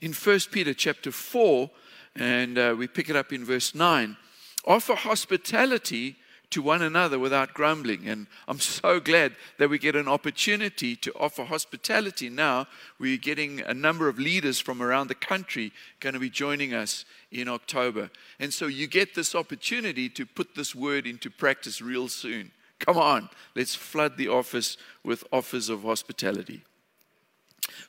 In 0.00 0.14
1 0.14 0.38
Peter 0.50 0.72
chapter 0.72 1.12
4, 1.12 1.70
and 2.14 2.56
uh, 2.56 2.74
we 2.78 2.86
pick 2.88 3.10
it 3.10 3.14
up 3.14 3.30
in 3.30 3.44
verse 3.44 3.74
9, 3.74 4.16
offer 4.64 4.94
hospitality 4.94 6.16
to 6.50 6.62
one 6.62 6.82
another 6.82 7.18
without 7.18 7.54
grumbling. 7.54 8.08
And 8.08 8.26
I'm 8.46 8.60
so 8.60 9.00
glad 9.00 9.34
that 9.58 9.68
we 9.68 9.78
get 9.78 9.96
an 9.96 10.08
opportunity 10.08 10.96
to 10.96 11.12
offer 11.14 11.44
hospitality 11.44 12.28
now. 12.28 12.66
We're 12.98 13.16
getting 13.16 13.60
a 13.60 13.74
number 13.74 14.08
of 14.08 14.18
leaders 14.18 14.60
from 14.60 14.82
around 14.82 15.08
the 15.08 15.14
country 15.14 15.72
going 16.00 16.14
to 16.14 16.20
be 16.20 16.30
joining 16.30 16.72
us 16.72 17.04
in 17.32 17.48
October. 17.48 18.10
And 18.38 18.52
so 18.52 18.66
you 18.66 18.86
get 18.86 19.14
this 19.14 19.34
opportunity 19.34 20.08
to 20.10 20.24
put 20.24 20.54
this 20.54 20.74
word 20.74 21.06
into 21.06 21.30
practice 21.30 21.82
real 21.82 22.08
soon. 22.08 22.52
Come 22.78 22.98
on, 22.98 23.30
let's 23.54 23.74
flood 23.74 24.16
the 24.16 24.28
office 24.28 24.76
with 25.02 25.24
offers 25.32 25.68
of 25.68 25.82
hospitality. 25.82 26.62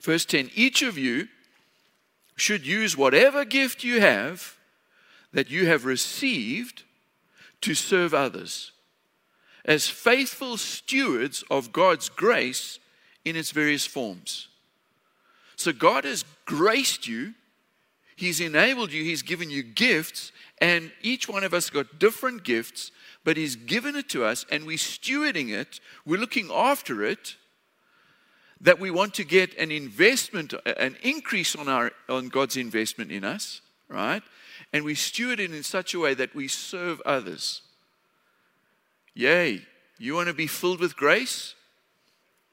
Verse 0.01 0.25
10 0.25 0.51
Each 0.55 0.81
of 0.81 0.97
you 0.97 1.27
should 2.35 2.65
use 2.65 2.95
whatever 2.95 3.43
gift 3.43 3.83
you 3.83 3.99
have 3.99 4.57
that 5.33 5.49
you 5.49 5.67
have 5.67 5.85
received 5.85 6.83
to 7.67 7.75
serve 7.75 8.13
others 8.13 8.71
as 9.65 9.89
faithful 9.89 10.55
stewards 10.55 11.43
of 11.51 11.73
God's 11.73 12.07
grace 12.07 12.79
in 13.25 13.35
its 13.35 13.51
various 13.51 13.85
forms. 13.85 14.47
So, 15.57 15.73
God 15.73 16.05
has 16.05 16.23
graced 16.45 17.09
you, 17.09 17.33
He's 18.15 18.39
enabled 18.39 18.93
you, 18.93 19.03
He's 19.03 19.21
given 19.21 19.49
you 19.49 19.63
gifts, 19.63 20.31
and 20.61 20.91
each 21.01 21.27
one 21.27 21.43
of 21.43 21.53
us 21.53 21.69
got 21.69 21.99
different 21.99 22.45
gifts, 22.45 22.91
but 23.25 23.35
He's 23.35 23.57
given 23.57 23.97
it 23.97 24.07
to 24.09 24.23
us, 24.23 24.45
and 24.49 24.65
we're 24.65 24.77
stewarding 24.77 25.49
it, 25.49 25.81
we're 26.05 26.19
looking 26.19 26.49
after 26.49 27.03
it. 27.03 27.35
That 28.61 28.79
we 28.79 28.89
want 28.89 29.13
to 29.15 29.23
get 29.23 29.55
an 29.59 29.71
investment, 29.71 30.51
an 30.65 30.95
increase 31.03 31.55
on, 31.55 31.67
our, 31.67 31.91
on 32.09 32.29
God's 32.29 32.57
investment 32.57 33.11
in 33.11 33.23
us, 33.23 33.61
right? 33.87 34.23
And 34.73 34.83
we 34.83 34.95
steward 34.95 35.39
it 35.39 35.53
in 35.53 35.63
such 35.63 35.93
a 35.93 35.99
way 35.99 36.13
that 36.13 36.35
we 36.35 36.47
serve 36.47 37.01
others. 37.01 37.61
Yay. 39.13 39.61
You 39.99 40.13
want 40.13 40.27
to 40.27 40.33
be 40.33 40.47
filled 40.47 40.79
with 40.79 40.95
grace? 40.95 41.55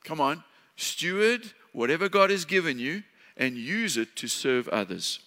Come 0.04 0.20
on. 0.20 0.44
Steward 0.76 1.52
whatever 1.72 2.08
God 2.08 2.30
has 2.30 2.44
given 2.44 2.78
you 2.78 3.02
and 3.36 3.56
use 3.56 3.96
it 3.96 4.16
to 4.16 4.28
serve 4.28 4.68
others. 4.68 5.18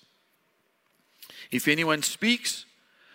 If 1.51 1.67
anyone 1.67 2.01
speaks, 2.01 2.65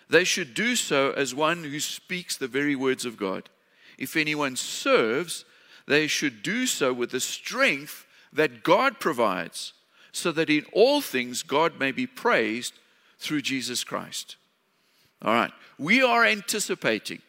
they 0.09 0.23
should 0.23 0.53
do 0.53 0.75
so 0.75 1.11
as 1.11 1.35
one 1.35 1.63
who 1.63 1.79
speaks 1.79 2.37
the 2.37 2.47
very 2.47 2.75
words 2.75 3.05
of 3.05 3.17
God. 3.17 3.49
If 3.97 4.15
anyone 4.15 4.55
serves, 4.55 5.45
they 5.87 6.07
should 6.07 6.43
do 6.43 6.65
so 6.65 6.93
with 6.93 7.11
the 7.11 7.19
strength 7.19 8.05
that 8.31 8.63
God 8.63 8.99
provides, 8.99 9.73
so 10.11 10.31
that 10.31 10.49
in 10.49 10.65
all 10.71 11.01
things 11.01 11.43
God 11.43 11.79
may 11.79 11.91
be 11.91 12.07
praised 12.07 12.73
through 13.23 13.41
Jesus 13.41 13.83
Christ. 13.83 14.35
All 15.21 15.33
right. 15.33 15.51
We 15.79 16.03
are 16.03 16.25
anticipating 16.25 17.21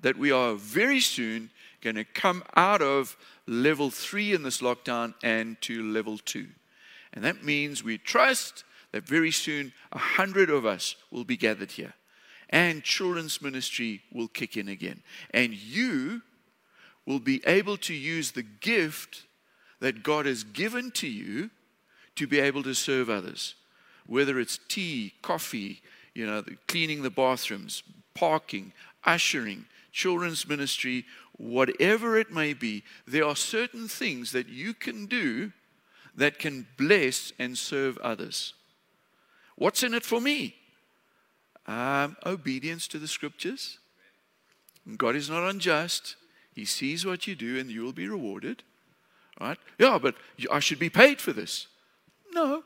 that 0.00 0.18
we 0.18 0.30
are 0.30 0.54
very 0.54 1.00
soon 1.00 1.50
going 1.80 1.96
to 1.96 2.04
come 2.04 2.42
out 2.56 2.82
of 2.82 3.16
level 3.46 3.90
three 3.90 4.34
in 4.34 4.42
this 4.42 4.60
lockdown 4.60 5.14
and 5.22 5.60
to 5.62 5.82
level 5.82 6.18
two. 6.18 6.48
And 7.12 7.24
that 7.24 7.44
means 7.44 7.82
we 7.82 7.98
trust 7.98 8.64
that 8.92 9.06
very 9.06 9.30
soon 9.30 9.72
a 9.92 9.98
hundred 9.98 10.50
of 10.50 10.66
us 10.66 10.96
will 11.10 11.24
be 11.24 11.36
gathered 11.36 11.72
here. 11.72 11.94
And 12.50 12.82
children's 12.82 13.40
ministry 13.40 14.02
will 14.12 14.28
kick 14.28 14.56
in 14.56 14.68
again. 14.68 15.02
And 15.32 15.54
you 15.54 16.22
will 17.06 17.20
be 17.20 17.42
able 17.46 17.76
to 17.78 17.94
use 17.94 18.32
the 18.32 18.42
gift 18.42 19.24
that 19.80 20.02
God 20.02 20.26
has 20.26 20.44
given 20.44 20.90
to 20.92 21.06
you 21.06 21.50
to 22.16 22.26
be 22.26 22.40
able 22.40 22.62
to 22.64 22.74
serve 22.74 23.08
others 23.08 23.54
whether 24.08 24.40
it's 24.40 24.58
tea, 24.68 25.12
coffee, 25.22 25.80
you 26.14 26.26
know, 26.26 26.42
cleaning 26.66 27.02
the 27.02 27.10
bathrooms, 27.10 27.84
parking, 28.14 28.72
ushering, 29.04 29.66
children's 29.92 30.48
ministry, 30.48 31.04
whatever 31.36 32.18
it 32.18 32.32
may 32.32 32.54
be, 32.54 32.82
there 33.06 33.24
are 33.24 33.36
certain 33.36 33.86
things 33.86 34.32
that 34.32 34.48
you 34.48 34.74
can 34.74 35.06
do 35.06 35.52
that 36.16 36.38
can 36.38 36.66
bless 36.76 37.32
and 37.38 37.56
serve 37.56 37.96
others. 37.98 38.54
What's 39.54 39.82
in 39.82 39.94
it 39.94 40.04
for 40.04 40.20
me? 40.20 40.56
Um, 41.66 42.16
obedience 42.24 42.88
to 42.88 42.98
the 42.98 43.06
scriptures. 43.06 43.78
God 44.96 45.14
is 45.14 45.28
not 45.28 45.48
unjust. 45.48 46.16
He 46.54 46.64
sees 46.64 47.04
what 47.04 47.26
you 47.26 47.36
do 47.36 47.58
and 47.58 47.70
you 47.70 47.82
will 47.82 47.92
be 47.92 48.08
rewarded. 48.08 48.62
Right? 49.40 49.58
Yeah, 49.78 49.98
but 50.00 50.16
I 50.50 50.60
should 50.60 50.78
be 50.78 50.90
paid 50.90 51.20
for 51.20 51.32
this. 51.32 51.68
No, 52.32 52.64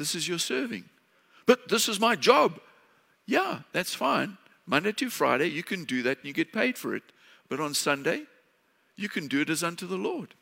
this 0.00 0.14
is 0.14 0.26
your 0.26 0.38
serving. 0.38 0.84
But 1.44 1.68
this 1.68 1.88
is 1.88 2.00
my 2.00 2.16
job. 2.16 2.58
Yeah, 3.26 3.60
that's 3.72 3.94
fine. 3.94 4.38
Monday 4.66 4.92
to 4.92 5.10
Friday, 5.10 5.48
you 5.48 5.62
can 5.62 5.84
do 5.84 6.02
that 6.02 6.18
and 6.18 6.26
you 6.26 6.32
get 6.32 6.52
paid 6.52 6.78
for 6.78 6.94
it. 6.94 7.02
But 7.48 7.60
on 7.60 7.74
Sunday, 7.74 8.24
you 8.96 9.08
can 9.08 9.28
do 9.28 9.42
it 9.42 9.50
as 9.50 9.62
unto 9.62 9.86
the 9.86 9.96
Lord. 9.96 10.34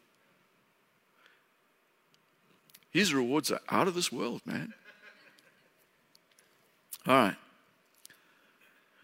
His 2.91 3.12
rewards 3.12 3.50
are 3.50 3.61
out 3.69 3.88
of 3.88 3.95
this 3.95 4.12
world, 4.12 4.43
man. 4.47 4.75
All 7.07 7.15
right. 7.15 7.37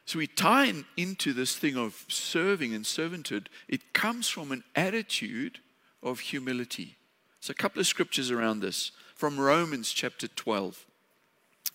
So 0.07 0.19
we 0.19 0.27
tie 0.27 0.67
in, 0.67 0.85
into 0.97 1.33
this 1.33 1.57
thing 1.57 1.77
of 1.77 2.05
serving 2.09 2.75
and 2.75 2.85
servanthood. 2.85 3.47
It 3.69 3.93
comes 3.93 4.29
from 4.29 4.53
an 4.53 4.63
attitude 4.77 5.59
of 6.03 6.21
humility. 6.21 6.97
So 7.41 7.51
a 7.51 7.55
couple 7.55 7.81
of 7.81 7.87
scriptures 7.87 8.31
around 8.31 8.61
this 8.61 8.93
from 9.15 9.39
Romans 9.39 9.93
chapter 9.93 10.29
12, 10.29 10.85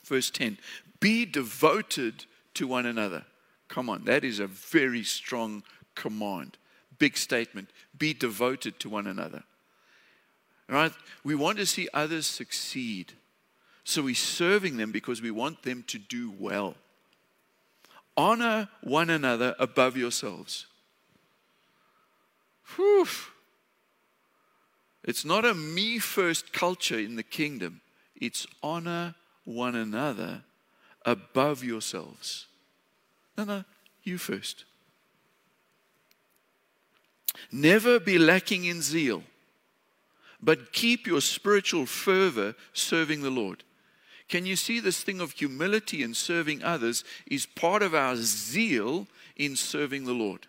verse 0.04 0.30
10. 0.30 0.58
Be 1.00 1.26
devoted 1.26 2.26
to 2.56 2.68
one 2.68 2.86
another. 2.86 3.26
Come 3.68 3.90
on, 3.90 4.04
that 4.06 4.24
is 4.24 4.40
a 4.40 4.48
very 4.48 5.04
strong 5.04 5.64
command. 5.96 6.58
Big 6.98 7.18
statement. 7.18 7.70
Be 7.98 8.14
devoted 8.14 8.80
to 8.82 8.90
one 8.90 9.08
another. 9.08 9.44
Right? 10.68 10.92
We 11.24 11.34
want 11.36 11.58
to 11.58 11.66
see 11.66 11.88
others 11.94 12.28
succeed. 12.28 13.14
So 13.84 14.04
we're 14.04 14.16
serving 14.16 14.78
them 14.78 14.92
because 14.92 15.22
we 15.22 15.32
want 15.32 15.64
them 15.64 15.84
to 15.88 15.98
do 15.98 16.34
well. 16.38 16.76
Honor 18.16 18.68
one 18.82 19.10
another 19.10 19.56
above 19.58 19.96
yourselves. 19.96 20.68
Whew. 22.76 23.08
It's 25.10 25.26
not 25.26 25.44
a 25.44 25.56
me 25.56 25.98
first 25.98 26.54
culture 26.54 27.00
in 27.00 27.16
the 27.16 27.24
kingdom, 27.24 27.82
it's 28.16 28.46
honor 28.62 29.16
one 29.44 29.74
another 29.74 30.44
above 31.04 31.64
yourselves. 31.64 32.46
No, 33.36 33.44
no, 33.44 33.64
you 34.04 34.20
first. 34.20 34.66
Never 37.52 38.00
be 38.00 38.20
lacking 38.20 38.66
in 38.66 38.84
zeal, 38.84 39.24
but 40.40 40.74
keep 40.74 41.08
your 41.08 41.22
spiritual 41.22 41.88
fervor 41.88 42.54
serving 42.74 43.24
the 43.24 43.32
Lord. 43.32 43.64
Can 44.28 44.46
you 44.46 44.56
see 44.56 44.80
this 44.80 45.02
thing 45.02 45.22
of 45.22 45.32
humility 45.32 46.04
and 46.04 46.16
serving 46.16 46.62
others 46.62 47.04
is 47.26 47.48
part 47.48 47.82
of 47.82 47.96
our 47.96 48.16
zeal 48.16 49.08
in 49.36 49.56
serving 49.56 50.06
the 50.06 50.14
Lord? 50.14 50.46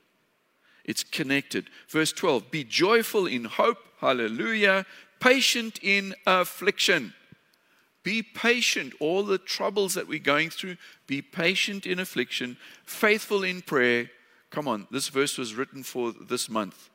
It's 0.84 1.02
connected. 1.02 1.70
Verse 1.88 2.12
12 2.12 2.50
Be 2.50 2.62
joyful 2.62 3.26
in 3.26 3.44
hope, 3.46 3.78
hallelujah, 4.00 4.86
patient 5.20 5.78
in 5.82 6.14
affliction. 6.26 7.14
Be 8.02 8.22
patient. 8.22 8.94
All 8.98 9.22
the 9.22 9.38
troubles 9.38 9.94
that 9.94 10.08
we're 10.08 10.18
going 10.18 10.50
through, 10.50 10.76
be 11.06 11.20
patient 11.20 11.86
in 11.86 11.98
affliction, 11.98 12.56
faithful 12.84 13.44
in 13.44 13.60
prayer. 13.60 14.10
Come 14.50 14.66
on, 14.66 14.86
this 14.90 15.08
verse 15.08 15.36
was 15.36 15.54
written 15.54 15.82
for 15.82 16.12
this 16.12 16.48
month. 16.48 16.88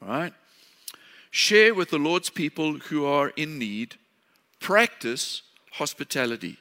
All 0.00 0.08
right? 0.08 0.32
Share 1.30 1.74
with 1.74 1.90
the 1.90 1.98
Lord's 1.98 2.30
people 2.30 2.78
who 2.78 3.04
are 3.04 3.28
in 3.36 3.58
need. 3.58 3.96
Practice 4.58 5.42
hospitality. 5.72 6.56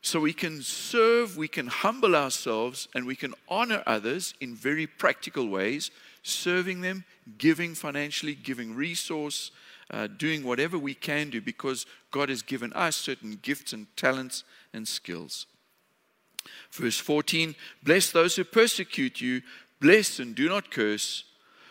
So 0.00 0.20
we 0.20 0.32
can 0.32 0.62
serve, 0.62 1.36
we 1.36 1.48
can 1.48 1.66
humble 1.68 2.16
ourselves, 2.16 2.88
and 2.94 3.06
we 3.06 3.16
can 3.16 3.34
honor 3.48 3.82
others 3.86 4.34
in 4.40 4.54
very 4.54 4.86
practical 4.86 5.48
ways, 5.48 5.90
serving 6.28 6.80
them, 6.80 7.04
giving 7.38 7.74
financially, 7.74 8.34
giving 8.34 8.74
resource, 8.74 9.50
uh, 9.90 10.06
doing 10.06 10.44
whatever 10.44 10.78
we 10.78 10.94
can 10.94 11.30
do 11.30 11.40
because 11.40 11.86
God 12.10 12.28
has 12.28 12.42
given 12.42 12.72
us 12.74 12.96
certain 12.96 13.38
gifts 13.42 13.72
and 13.72 13.86
talents 13.96 14.44
and 14.72 14.86
skills. 14.86 15.46
Verse 16.70 16.98
14 16.98 17.54
Bless 17.82 18.10
those 18.10 18.36
who 18.36 18.44
persecute 18.44 19.20
you, 19.20 19.42
bless 19.80 20.18
and 20.18 20.34
do 20.34 20.48
not 20.48 20.70
curse. 20.70 21.24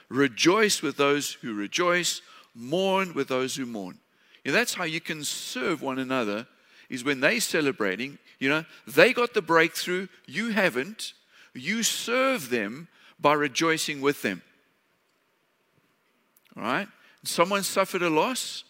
Rejoice 0.09 0.81
with 0.81 0.97
those 0.97 1.33
who 1.33 1.53
rejoice, 1.53 2.21
mourn 2.55 3.13
with 3.13 3.27
those 3.27 3.55
who 3.55 3.65
mourn. 3.65 3.99
Know, 4.45 4.53
that's 4.53 4.75
how 4.75 4.85
you 4.85 5.01
can 5.01 5.23
serve 5.25 5.81
one 5.81 5.99
another, 5.99 6.47
is 6.89 7.03
when 7.03 7.19
they're 7.19 7.41
celebrating, 7.41 8.17
you 8.39 8.47
know, 8.47 8.63
they 8.88 9.12
got 9.12 9.34
the 9.34 9.41
breakthrough, 9.41 10.08
you 10.25 10.51
haven't. 10.51 11.13
You 11.53 11.84
serve 11.84 12.49
them 12.49 12.88
by 13.19 13.34
rejoicing 13.34 13.99
with 13.99 14.21
them. 14.21 14.41
Right? 16.58 16.88
Someone 17.24 17.63
suffered 17.63 18.02
a 18.02 18.10
loss 18.10 18.63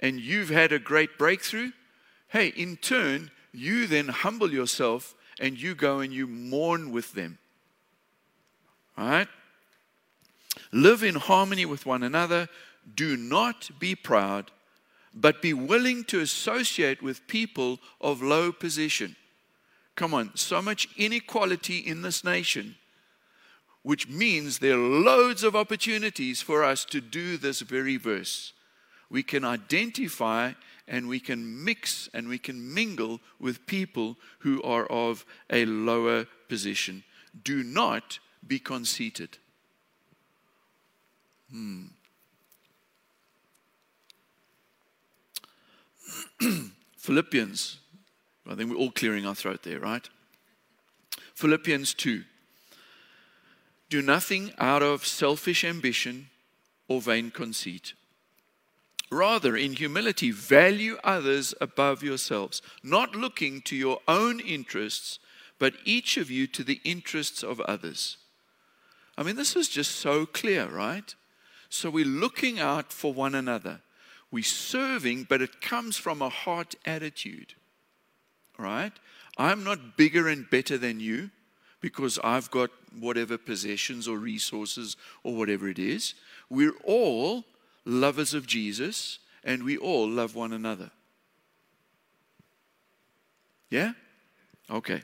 and 0.00 0.20
you've 0.20 0.50
had 0.50 0.72
a 0.72 0.78
great 0.78 1.18
breakthrough. 1.18 1.72
Hey, 2.28 2.48
in 2.48 2.76
turn, 2.76 3.30
you 3.52 3.86
then 3.86 4.08
humble 4.08 4.52
yourself 4.52 5.14
and 5.40 5.60
you 5.60 5.74
go 5.74 5.98
and 5.98 6.12
you 6.12 6.26
mourn 6.26 6.92
with 6.92 7.12
them. 7.12 7.38
Right? 8.96 9.28
Live 10.72 11.02
in 11.02 11.16
harmony 11.16 11.66
with 11.66 11.84
one 11.84 12.02
another. 12.02 12.48
Do 12.94 13.16
not 13.16 13.70
be 13.78 13.94
proud, 13.94 14.52
but 15.12 15.42
be 15.42 15.52
willing 15.52 16.04
to 16.04 16.20
associate 16.20 17.02
with 17.02 17.26
people 17.26 17.80
of 18.00 18.22
low 18.22 18.52
position. 18.52 19.16
Come 19.96 20.14
on, 20.14 20.36
so 20.36 20.62
much 20.62 20.88
inequality 20.96 21.78
in 21.78 22.02
this 22.02 22.22
nation, 22.22 22.76
which 23.86 24.08
means 24.08 24.58
there 24.58 24.74
are 24.74 24.78
loads 24.78 25.44
of 25.44 25.54
opportunities 25.54 26.42
for 26.42 26.64
us 26.64 26.84
to 26.84 27.00
do 27.00 27.36
this 27.36 27.60
very 27.60 27.96
verse. 27.96 28.52
We 29.08 29.22
can 29.22 29.44
identify 29.44 30.54
and 30.88 31.08
we 31.08 31.20
can 31.20 31.62
mix 31.64 32.10
and 32.12 32.26
we 32.26 32.38
can 32.38 32.74
mingle 32.74 33.20
with 33.38 33.64
people 33.68 34.16
who 34.40 34.60
are 34.64 34.86
of 34.86 35.24
a 35.50 35.66
lower 35.66 36.26
position. 36.48 37.04
Do 37.44 37.62
not 37.62 38.18
be 38.44 38.58
conceited. 38.58 39.38
Hmm. 41.52 41.84
Philippians. 46.96 47.78
I 48.50 48.56
think 48.56 48.68
we're 48.68 48.78
all 48.78 48.90
clearing 48.90 49.26
our 49.26 49.36
throat 49.36 49.62
there, 49.62 49.78
right? 49.78 50.08
Philippians 51.36 51.94
2. 51.94 52.24
Do 53.88 54.02
nothing 54.02 54.52
out 54.58 54.82
of 54.82 55.06
selfish 55.06 55.64
ambition 55.64 56.28
or 56.88 57.00
vain 57.00 57.30
conceit. 57.30 57.94
Rather, 59.10 59.56
in 59.56 59.74
humility, 59.74 60.32
value 60.32 60.98
others 61.04 61.54
above 61.60 62.02
yourselves, 62.02 62.60
not 62.82 63.14
looking 63.14 63.60
to 63.62 63.76
your 63.76 64.00
own 64.08 64.40
interests, 64.40 65.20
but 65.58 65.74
each 65.84 66.16
of 66.16 66.30
you 66.30 66.46
to 66.48 66.64
the 66.64 66.80
interests 66.84 67.44
of 67.44 67.60
others. 67.60 68.16
I 69.16 69.22
mean, 69.22 69.36
this 69.36 69.54
is 69.54 69.68
just 69.68 69.92
so 69.92 70.26
clear, 70.26 70.66
right? 70.66 71.14
So 71.68 71.88
we're 71.88 72.04
looking 72.04 72.58
out 72.58 72.92
for 72.92 73.12
one 73.12 73.34
another. 73.34 73.80
We're 74.30 74.42
serving, 74.42 75.24
but 75.28 75.40
it 75.40 75.60
comes 75.60 75.96
from 75.96 76.20
a 76.20 76.28
heart 76.28 76.74
attitude. 76.84 77.54
Right? 78.58 78.92
I'm 79.38 79.64
not 79.64 79.96
bigger 79.96 80.28
and 80.28 80.48
better 80.50 80.78
than 80.78 80.98
you 80.98 81.30
because 81.80 82.18
I've 82.24 82.50
got 82.50 82.70
whatever 82.98 83.38
possessions 83.38 84.08
or 84.08 84.18
resources 84.18 84.96
or 85.22 85.34
whatever 85.34 85.68
it 85.68 85.78
is. 85.78 86.14
We're 86.48 86.76
all 86.84 87.44
lovers 87.84 88.34
of 88.34 88.46
Jesus 88.46 89.18
and 89.44 89.62
we 89.62 89.76
all 89.76 90.08
love 90.08 90.34
one 90.34 90.52
another. 90.52 90.90
Yeah? 93.70 93.92
Okay 94.70 95.02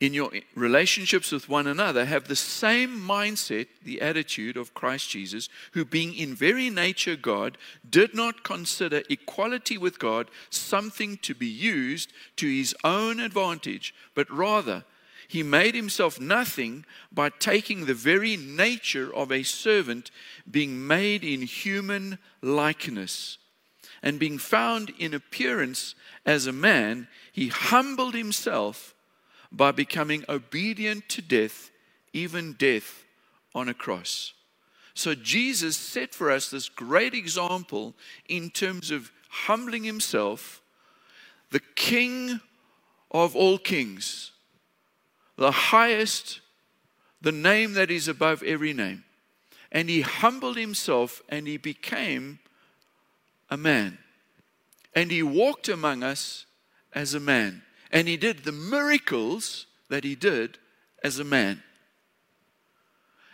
in 0.00 0.14
your 0.14 0.30
relationships 0.54 1.30
with 1.30 1.48
one 1.48 1.66
another, 1.66 2.04
have 2.04 2.26
the 2.28 2.36
same 2.36 2.98
mindset, 2.98 3.68
the 3.84 4.00
attitude 4.00 4.56
of 4.56 4.74
Christ 4.74 5.10
Jesus, 5.10 5.48
who, 5.72 5.84
being 5.84 6.14
in 6.14 6.34
very 6.34 6.70
nature 6.70 7.16
God, 7.16 7.58
did 7.88 8.14
not 8.14 8.42
consider 8.42 9.02
equality 9.10 9.76
with 9.76 9.98
God 9.98 10.30
something 10.48 11.18
to 11.18 11.34
be 11.34 11.46
used 11.46 12.12
to 12.36 12.46
his 12.46 12.74
own 12.82 13.20
advantage, 13.20 13.94
but 14.14 14.30
rather 14.30 14.84
he 15.30 15.44
made 15.44 15.76
himself 15.76 16.18
nothing 16.18 16.84
by 17.12 17.28
taking 17.28 17.86
the 17.86 17.94
very 17.94 18.36
nature 18.36 19.14
of 19.14 19.30
a 19.30 19.44
servant, 19.44 20.10
being 20.50 20.88
made 20.88 21.22
in 21.22 21.42
human 21.42 22.18
likeness. 22.42 23.38
And 24.02 24.18
being 24.18 24.38
found 24.38 24.92
in 24.98 25.14
appearance 25.14 25.94
as 26.26 26.48
a 26.48 26.52
man, 26.52 27.06
he 27.30 27.46
humbled 27.46 28.14
himself 28.14 28.92
by 29.52 29.72
becoming 29.72 30.24
obedient 30.28 31.08
to 31.08 31.22
death, 31.22 31.70
even 32.12 32.52
death 32.54 33.04
on 33.54 33.68
a 33.68 33.74
cross. 33.74 34.32
So 34.94 35.14
Jesus 35.14 35.76
set 35.76 36.14
for 36.14 36.30
us 36.30 36.50
this 36.50 36.68
great 36.68 37.14
example 37.14 37.94
in 38.28 38.50
terms 38.50 38.90
of 38.90 39.10
humbling 39.28 39.84
himself, 39.84 40.60
the 41.50 41.60
King 41.74 42.40
of 43.10 43.34
all 43.34 43.58
kings, 43.58 44.32
the 45.36 45.50
highest, 45.50 46.40
the 47.20 47.32
name 47.32 47.74
that 47.74 47.90
is 47.90 48.08
above 48.08 48.42
every 48.42 48.72
name. 48.72 49.04
And 49.72 49.88
he 49.88 50.00
humbled 50.00 50.56
himself 50.56 51.22
and 51.28 51.46
he 51.46 51.56
became 51.56 52.40
a 53.48 53.56
man. 53.56 53.98
And 54.94 55.10
he 55.10 55.22
walked 55.22 55.68
among 55.68 56.02
us 56.02 56.46
as 56.92 57.14
a 57.14 57.20
man. 57.20 57.62
And 57.90 58.08
he 58.08 58.16
did 58.16 58.44
the 58.44 58.52
miracles 58.52 59.66
that 59.88 60.04
he 60.04 60.14
did 60.14 60.58
as 61.02 61.18
a 61.18 61.24
man. 61.24 61.62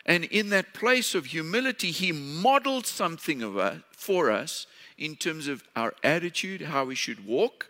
And 0.07 0.25
in 0.25 0.51
that 0.51 0.73
place 0.73 1.15
of 1.15 1.27
humility, 1.27 1.91
he 1.91 2.13
modeled 2.13 2.87
something 2.87 3.43
of 3.43 3.59
us, 3.59 3.81
for 3.91 4.31
us 4.31 4.67
in 4.97 5.17
terms 5.17 5.49
of 5.49 5.65
our 5.75 5.95
attitude, 6.05 6.63
how 6.63 6.85
we 6.85 6.95
should 6.95 7.27
walk 7.27 7.69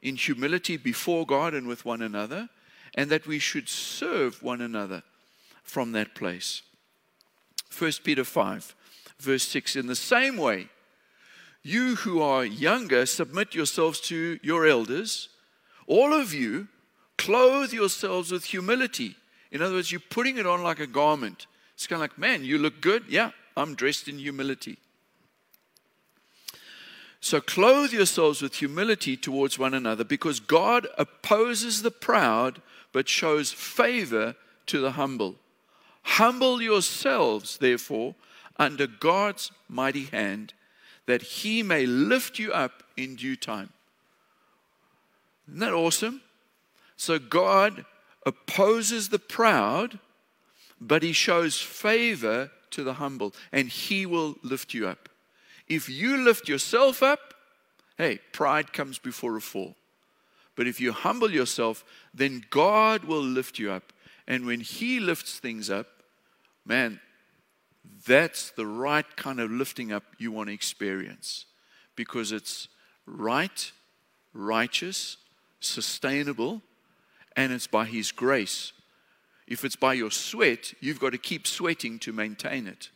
in 0.00 0.16
humility 0.16 0.76
before 0.76 1.26
God 1.26 1.54
and 1.54 1.68
with 1.68 1.84
one 1.84 2.02
another, 2.02 2.48
and 2.94 3.10
that 3.10 3.26
we 3.26 3.38
should 3.38 3.68
serve 3.68 4.42
one 4.42 4.60
another 4.60 5.02
from 5.62 5.92
that 5.92 6.14
place. 6.14 6.62
1 7.76 7.92
Peter 8.02 8.24
5, 8.24 8.74
verse 9.18 9.44
6 9.44 9.76
In 9.76 9.86
the 9.86 9.94
same 9.94 10.36
way, 10.36 10.68
you 11.62 11.96
who 11.96 12.20
are 12.20 12.44
younger, 12.44 13.06
submit 13.06 13.54
yourselves 13.54 14.00
to 14.00 14.38
your 14.42 14.66
elders. 14.66 15.28
All 15.92 16.14
of 16.14 16.32
you, 16.32 16.68
clothe 17.18 17.74
yourselves 17.74 18.32
with 18.32 18.46
humility. 18.46 19.14
In 19.50 19.60
other 19.60 19.74
words, 19.74 19.92
you're 19.92 20.00
putting 20.00 20.38
it 20.38 20.46
on 20.46 20.62
like 20.62 20.80
a 20.80 20.86
garment. 20.86 21.46
It's 21.74 21.86
kind 21.86 21.98
of 22.02 22.08
like, 22.08 22.16
man, 22.16 22.46
you 22.46 22.56
look 22.56 22.80
good. 22.80 23.04
Yeah, 23.10 23.32
I'm 23.58 23.74
dressed 23.74 24.08
in 24.08 24.18
humility. 24.18 24.78
So 27.20 27.42
clothe 27.42 27.92
yourselves 27.92 28.40
with 28.40 28.54
humility 28.54 29.18
towards 29.18 29.58
one 29.58 29.74
another 29.74 30.02
because 30.02 30.40
God 30.40 30.88
opposes 30.96 31.82
the 31.82 31.90
proud 31.90 32.62
but 32.94 33.06
shows 33.06 33.52
favor 33.52 34.34
to 34.68 34.80
the 34.80 34.92
humble. 34.92 35.34
Humble 36.04 36.62
yourselves, 36.62 37.58
therefore, 37.58 38.14
under 38.56 38.86
God's 38.86 39.52
mighty 39.68 40.04
hand 40.04 40.54
that 41.04 41.20
he 41.20 41.62
may 41.62 41.84
lift 41.84 42.38
you 42.38 42.50
up 42.50 42.82
in 42.96 43.14
due 43.14 43.36
time. 43.36 43.74
Isn't 45.48 45.60
that 45.60 45.72
awesome? 45.72 46.22
So 46.96 47.18
God 47.18 47.84
opposes 48.24 49.08
the 49.08 49.18
proud, 49.18 49.98
but 50.80 51.02
he 51.02 51.12
shows 51.12 51.60
favor 51.60 52.50
to 52.70 52.84
the 52.84 52.94
humble, 52.94 53.34
and 53.50 53.68
he 53.68 54.06
will 54.06 54.36
lift 54.42 54.72
you 54.72 54.88
up. 54.88 55.08
If 55.68 55.88
you 55.88 56.16
lift 56.18 56.48
yourself 56.48 57.02
up, 57.02 57.34
hey, 57.98 58.20
pride 58.32 58.72
comes 58.72 58.98
before 58.98 59.36
a 59.36 59.40
fall. 59.40 59.74
But 60.54 60.66
if 60.66 60.80
you 60.80 60.92
humble 60.92 61.30
yourself, 61.30 61.84
then 62.12 62.44
God 62.50 63.04
will 63.04 63.22
lift 63.22 63.58
you 63.58 63.70
up. 63.70 63.92
And 64.26 64.46
when 64.46 64.60
He 64.60 65.00
lifts 65.00 65.38
things 65.38 65.70
up, 65.70 65.86
man, 66.64 67.00
that's 68.06 68.50
the 68.50 68.66
right 68.66 69.16
kind 69.16 69.40
of 69.40 69.50
lifting 69.50 69.92
up 69.92 70.04
you 70.18 70.30
want 70.30 70.48
to 70.48 70.54
experience 70.54 71.46
because 71.96 72.32
it's 72.32 72.68
right, 73.06 73.72
righteous, 74.32 75.16
sustainable, 75.66 76.62
and 77.36 77.52
it's 77.52 77.66
by 77.66 77.84
His 77.84 78.12
grace. 78.12 78.72
If 79.46 79.64
it's 79.64 79.76
by 79.76 79.94
your 79.94 80.10
sweat, 80.10 80.74
you've 80.80 81.00
got 81.00 81.10
to 81.10 81.18
keep 81.18 81.46
sweating 81.46 81.98
to 82.00 82.12
maintain 82.12 82.66
it. 82.66 82.90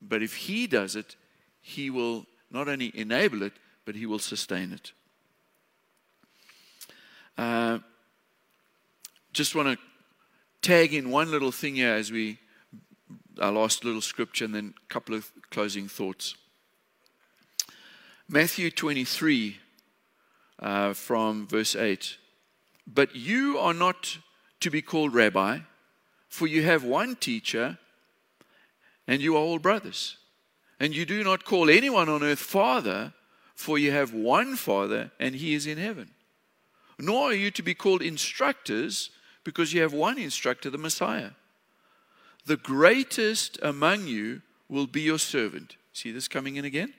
But 0.00 0.22
if 0.22 0.34
He 0.34 0.66
does 0.66 0.96
it, 0.96 1.16
He 1.60 1.90
will 1.90 2.26
not 2.50 2.68
only 2.68 2.92
enable 2.94 3.42
it, 3.42 3.52
but 3.84 3.94
He 3.94 4.06
will 4.06 4.18
sustain 4.18 4.72
it. 4.72 4.92
Uh, 7.36 7.78
just 9.32 9.54
want 9.54 9.68
to 9.68 9.78
tag 10.62 10.92
in 10.92 11.10
one 11.10 11.30
little 11.30 11.52
thing 11.52 11.76
here 11.76 11.94
as 11.94 12.12
we 12.12 12.38
our 13.40 13.52
last 13.52 13.84
little 13.84 14.02
scripture 14.02 14.44
and 14.44 14.54
then 14.54 14.74
a 14.76 14.92
couple 14.92 15.14
of 15.14 15.32
closing 15.50 15.88
thoughts. 15.88 16.34
Matthew 18.28 18.70
23 18.70 19.58
uh, 20.60 20.92
from 20.92 21.46
verse 21.46 21.74
8. 21.74 22.16
But 22.86 23.16
you 23.16 23.58
are 23.58 23.74
not 23.74 24.18
to 24.60 24.70
be 24.70 24.82
called 24.82 25.14
rabbi, 25.14 25.60
for 26.28 26.46
you 26.46 26.62
have 26.62 26.84
one 26.84 27.16
teacher, 27.16 27.78
and 29.06 29.20
you 29.20 29.36
are 29.36 29.40
all 29.40 29.58
brothers. 29.58 30.16
And 30.78 30.94
you 30.94 31.04
do 31.04 31.24
not 31.24 31.44
call 31.44 31.68
anyone 31.68 32.08
on 32.08 32.22
earth 32.22 32.38
father, 32.38 33.12
for 33.54 33.78
you 33.78 33.90
have 33.90 34.14
one 34.14 34.56
father, 34.56 35.10
and 35.18 35.34
he 35.34 35.54
is 35.54 35.66
in 35.66 35.78
heaven. 35.78 36.10
Nor 36.98 37.30
are 37.30 37.34
you 37.34 37.50
to 37.50 37.62
be 37.62 37.74
called 37.74 38.02
instructors, 38.02 39.10
because 39.44 39.72
you 39.72 39.82
have 39.82 39.92
one 39.92 40.18
instructor, 40.18 40.70
the 40.70 40.78
Messiah. 40.78 41.30
The 42.46 42.56
greatest 42.56 43.58
among 43.62 44.06
you 44.06 44.42
will 44.68 44.86
be 44.86 45.02
your 45.02 45.18
servant. 45.18 45.76
See 45.92 46.12
this 46.12 46.28
coming 46.28 46.56
in 46.56 46.64
again? 46.64 46.94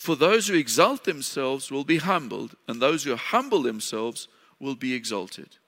For 0.00 0.16
those 0.16 0.48
who 0.48 0.54
exalt 0.54 1.04
themselves 1.04 1.70
will 1.70 1.84
be 1.84 1.98
humbled, 1.98 2.56
and 2.66 2.80
those 2.80 3.04
who 3.04 3.14
humble 3.16 3.62
themselves 3.62 4.28
will 4.58 4.74
be 4.74 4.94
exalted. 4.94 5.58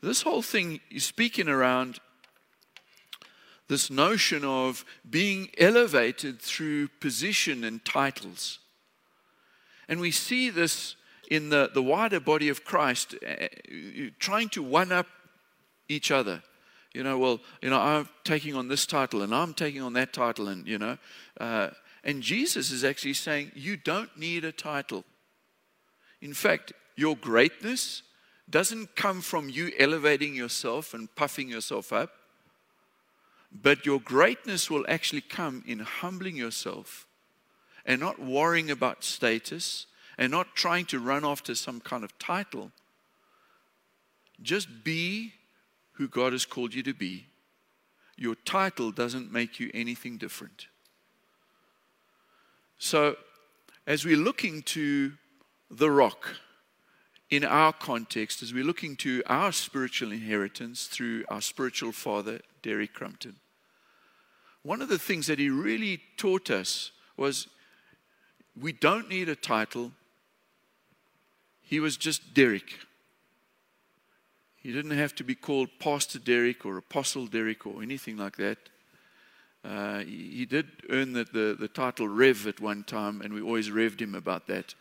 This 0.00 0.22
whole 0.22 0.40
thing 0.40 0.80
is 0.90 1.04
speaking 1.04 1.46
around 1.46 2.00
this 3.68 3.90
notion 3.90 4.46
of 4.46 4.82
being 5.10 5.50
elevated 5.58 6.40
through 6.40 6.88
position 7.00 7.64
and 7.64 7.84
titles. 7.84 8.60
And 9.90 10.00
we 10.00 10.10
see 10.10 10.48
this 10.48 10.96
in 11.30 11.50
the, 11.50 11.70
the 11.74 11.82
wider 11.82 12.20
body 12.20 12.48
of 12.48 12.64
Christ, 12.64 13.14
uh, 13.14 13.48
trying 14.18 14.48
to 14.50 14.62
one 14.62 14.90
up 14.90 15.06
each 15.86 16.10
other 16.10 16.42
you 16.94 17.02
know, 17.02 17.18
well, 17.18 17.40
you 17.62 17.70
know, 17.70 17.78
I'm 17.78 18.08
taking 18.24 18.54
on 18.54 18.68
this 18.68 18.86
title 18.86 19.22
and 19.22 19.34
I'm 19.34 19.54
taking 19.54 19.82
on 19.82 19.92
that 19.92 20.12
title, 20.12 20.48
and, 20.48 20.66
you 20.66 20.78
know, 20.78 20.98
uh, 21.38 21.70
and 22.04 22.22
Jesus 22.22 22.70
is 22.70 22.84
actually 22.84 23.14
saying, 23.14 23.52
you 23.54 23.76
don't 23.76 24.16
need 24.16 24.44
a 24.44 24.52
title. 24.52 25.04
In 26.20 26.34
fact, 26.34 26.72
your 26.96 27.16
greatness 27.16 28.02
doesn't 28.48 28.96
come 28.96 29.20
from 29.20 29.48
you 29.48 29.72
elevating 29.78 30.34
yourself 30.34 30.94
and 30.94 31.14
puffing 31.14 31.48
yourself 31.48 31.92
up, 31.92 32.10
but 33.52 33.86
your 33.86 34.00
greatness 34.00 34.70
will 34.70 34.84
actually 34.88 35.20
come 35.20 35.62
in 35.66 35.80
humbling 35.80 36.36
yourself 36.36 37.06
and 37.84 38.00
not 38.00 38.18
worrying 38.18 38.70
about 38.70 39.04
status 39.04 39.86
and 40.16 40.30
not 40.30 40.54
trying 40.54 40.84
to 40.86 40.98
run 40.98 41.24
after 41.24 41.54
some 41.54 41.80
kind 41.80 42.04
of 42.04 42.18
title. 42.18 42.70
Just 44.42 44.84
be 44.84 45.32
who 45.92 46.08
God 46.08 46.32
has 46.32 46.44
called 46.44 46.74
you 46.74 46.82
to 46.84 46.94
be, 46.94 47.26
your 48.16 48.34
title 48.34 48.90
doesn't 48.90 49.32
make 49.32 49.60
you 49.60 49.70
anything 49.74 50.16
different. 50.16 50.66
So, 52.78 53.16
as 53.88 54.04
we're 54.04 54.16
looking 54.16 54.62
to 54.62 55.12
the 55.68 55.90
rock 55.90 56.36
in 57.28 57.44
our 57.44 57.72
context, 57.72 58.40
as 58.40 58.54
we're 58.54 58.64
looking 58.64 58.94
to 58.96 59.20
our 59.26 59.50
spiritual 59.50 60.12
inheritance 60.12 60.86
through 60.86 61.24
our 61.28 61.40
spiritual 61.40 61.90
father, 61.90 62.40
Derek 62.62 62.94
Crumpton, 62.94 63.36
one 64.62 64.80
of 64.80 64.88
the 64.88 64.98
things 64.98 65.26
that 65.26 65.40
he 65.40 65.50
really 65.50 66.00
taught 66.16 66.50
us 66.50 66.92
was 67.16 67.48
we 68.60 68.72
don't 68.72 69.08
need 69.08 69.28
a 69.28 69.36
title. 69.36 69.90
He 71.62 71.80
was 71.80 71.96
just 71.96 72.32
Derek. 72.32 72.78
He 74.56 74.72
didn't 74.72 74.96
have 74.96 75.16
to 75.16 75.24
be 75.24 75.34
called 75.34 75.68
Pastor 75.80 76.20
Derek 76.20 76.64
or 76.64 76.76
Apostle 76.76 77.26
Derek 77.26 77.66
or 77.66 77.82
anything 77.82 78.16
like 78.16 78.36
that. 78.36 78.58
Uh, 79.64 80.00
he, 80.00 80.46
did 80.46 80.68
earn 80.88 81.12
the, 81.12 81.24
the, 81.24 81.56
the, 81.58 81.68
title 81.68 82.08
Rev 82.08 82.46
at 82.46 82.60
one 82.60 82.84
time, 82.84 83.20
and 83.20 83.34
we 83.34 83.42
always 83.42 83.70
revved 83.70 84.00
him 84.00 84.14
about 84.14 84.46
that. 84.46 84.74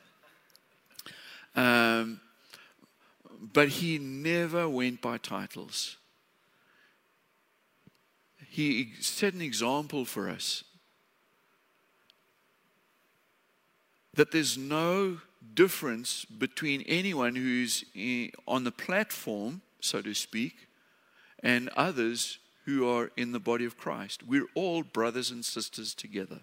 Um, 1.56 2.22
but 3.54 3.70
he 3.70 3.98
never 3.98 4.70
went 4.70 5.02
by 5.02 5.18
titles. 5.18 5.98
He 8.48 8.94
set 9.02 9.34
an 9.34 9.42
example 9.42 10.06
for 10.06 10.30
us 10.30 10.64
that 14.14 14.32
there's 14.32 14.58
no 14.58 15.20
difference 15.54 16.26
between 16.26 16.82
anyone 16.84 17.36
who's 17.36 17.84
on 18.48 18.64
the 18.64 18.72
platform 18.72 19.62
so 19.80 20.02
to 20.02 20.14
speak, 20.14 20.68
and 21.42 21.70
others 21.70 22.40
who 22.68 22.86
are 22.86 23.12
in 23.16 23.32
the 23.32 23.40
body 23.40 23.64
of 23.64 23.78
Christ. 23.78 24.28
We're 24.28 24.46
all 24.54 24.84
brothers 24.84 25.32
and 25.32 25.44
sisters 25.44 25.96
together. 25.96 26.42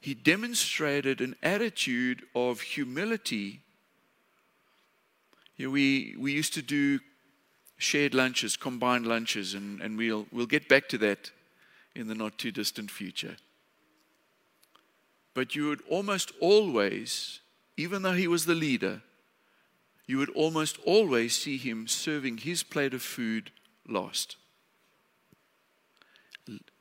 He 0.00 0.12
demonstrated 0.12 1.22
an 1.22 1.34
attitude 1.42 2.24
of 2.34 2.60
humility. 2.60 3.62
You 5.56 5.66
know, 5.66 5.70
we, 5.72 6.14
we 6.18 6.32
used 6.32 6.52
to 6.54 6.62
do 6.62 7.00
shared 7.78 8.12
lunches, 8.12 8.54
combined 8.54 9.06
lunches, 9.06 9.54
and, 9.54 9.80
and 9.80 9.96
we'll, 9.96 10.26
we'll 10.30 10.44
get 10.44 10.68
back 10.68 10.86
to 10.90 10.98
that 10.98 11.30
in 11.94 12.06
the 12.06 12.14
not 12.14 12.36
too 12.36 12.50
distant 12.50 12.90
future. 12.90 13.38
But 15.32 15.56
you 15.56 15.68
would 15.70 15.80
almost 15.88 16.32
always, 16.38 17.40
even 17.78 18.02
though 18.02 18.12
he 18.12 18.28
was 18.28 18.44
the 18.44 18.54
leader, 18.54 19.00
you 20.08 20.18
would 20.18 20.30
almost 20.30 20.78
always 20.84 21.36
see 21.36 21.58
him 21.58 21.86
serving 21.86 22.38
his 22.38 22.64
plate 22.64 22.94
of 22.94 23.02
food 23.02 23.52
last. 23.86 24.36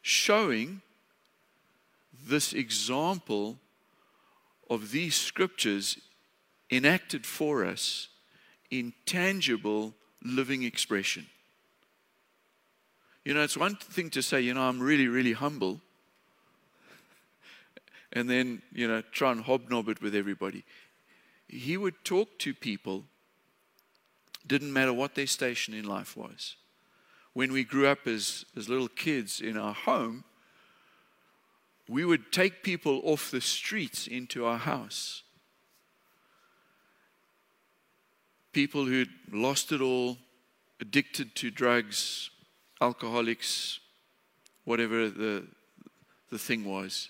Showing 0.01 0.81
this 2.25 2.53
example 2.53 3.59
of 4.69 4.91
these 4.91 5.15
scriptures 5.15 5.97
enacted 6.71 7.25
for 7.25 7.65
us 7.65 8.07
in 8.71 8.93
tangible 9.05 9.93
living 10.23 10.63
expression. 10.63 11.27
You 13.25 13.33
know, 13.33 13.41
it's 13.41 13.57
one 13.57 13.75
thing 13.75 14.09
to 14.11 14.21
say, 14.21 14.39
you 14.39 14.53
know, 14.53 14.61
I'm 14.61 14.79
really, 14.79 15.09
really 15.09 15.33
humble, 15.33 15.81
and 18.13 18.29
then, 18.29 18.61
you 18.71 18.87
know, 18.87 19.01
try 19.11 19.33
and 19.33 19.41
hobnob 19.41 19.89
it 19.89 20.01
with 20.01 20.15
everybody. 20.15 20.63
He 21.49 21.75
would 21.75 22.05
talk 22.05 22.39
to 22.39 22.53
people, 22.53 23.03
didn't 24.47 24.73
matter 24.73 24.93
what 24.93 25.15
their 25.15 25.27
station 25.27 25.73
in 25.73 25.86
life 25.86 26.15
was. 26.15 26.55
When 27.33 27.51
we 27.51 27.63
grew 27.63 27.88
up 27.88 28.07
as, 28.07 28.45
as 28.55 28.67
little 28.67 28.88
kids 28.88 29.41
in 29.41 29.57
our 29.57 29.73
home, 29.73 30.23
we 31.88 32.03
would 32.03 32.31
take 32.31 32.63
people 32.63 33.01
off 33.03 33.31
the 33.31 33.41
streets 33.41 34.07
into 34.07 34.45
our 34.45 34.57
house. 34.57 35.23
People 38.51 38.86
who'd 38.86 39.10
lost 39.31 39.71
it 39.71 39.81
all, 39.81 40.17
addicted 40.81 41.36
to 41.36 41.51
drugs, 41.51 42.29
alcoholics, 42.81 43.79
whatever 44.65 45.10
the, 45.10 45.45
the 46.31 46.38
thing 46.38 46.65
was. 46.65 47.10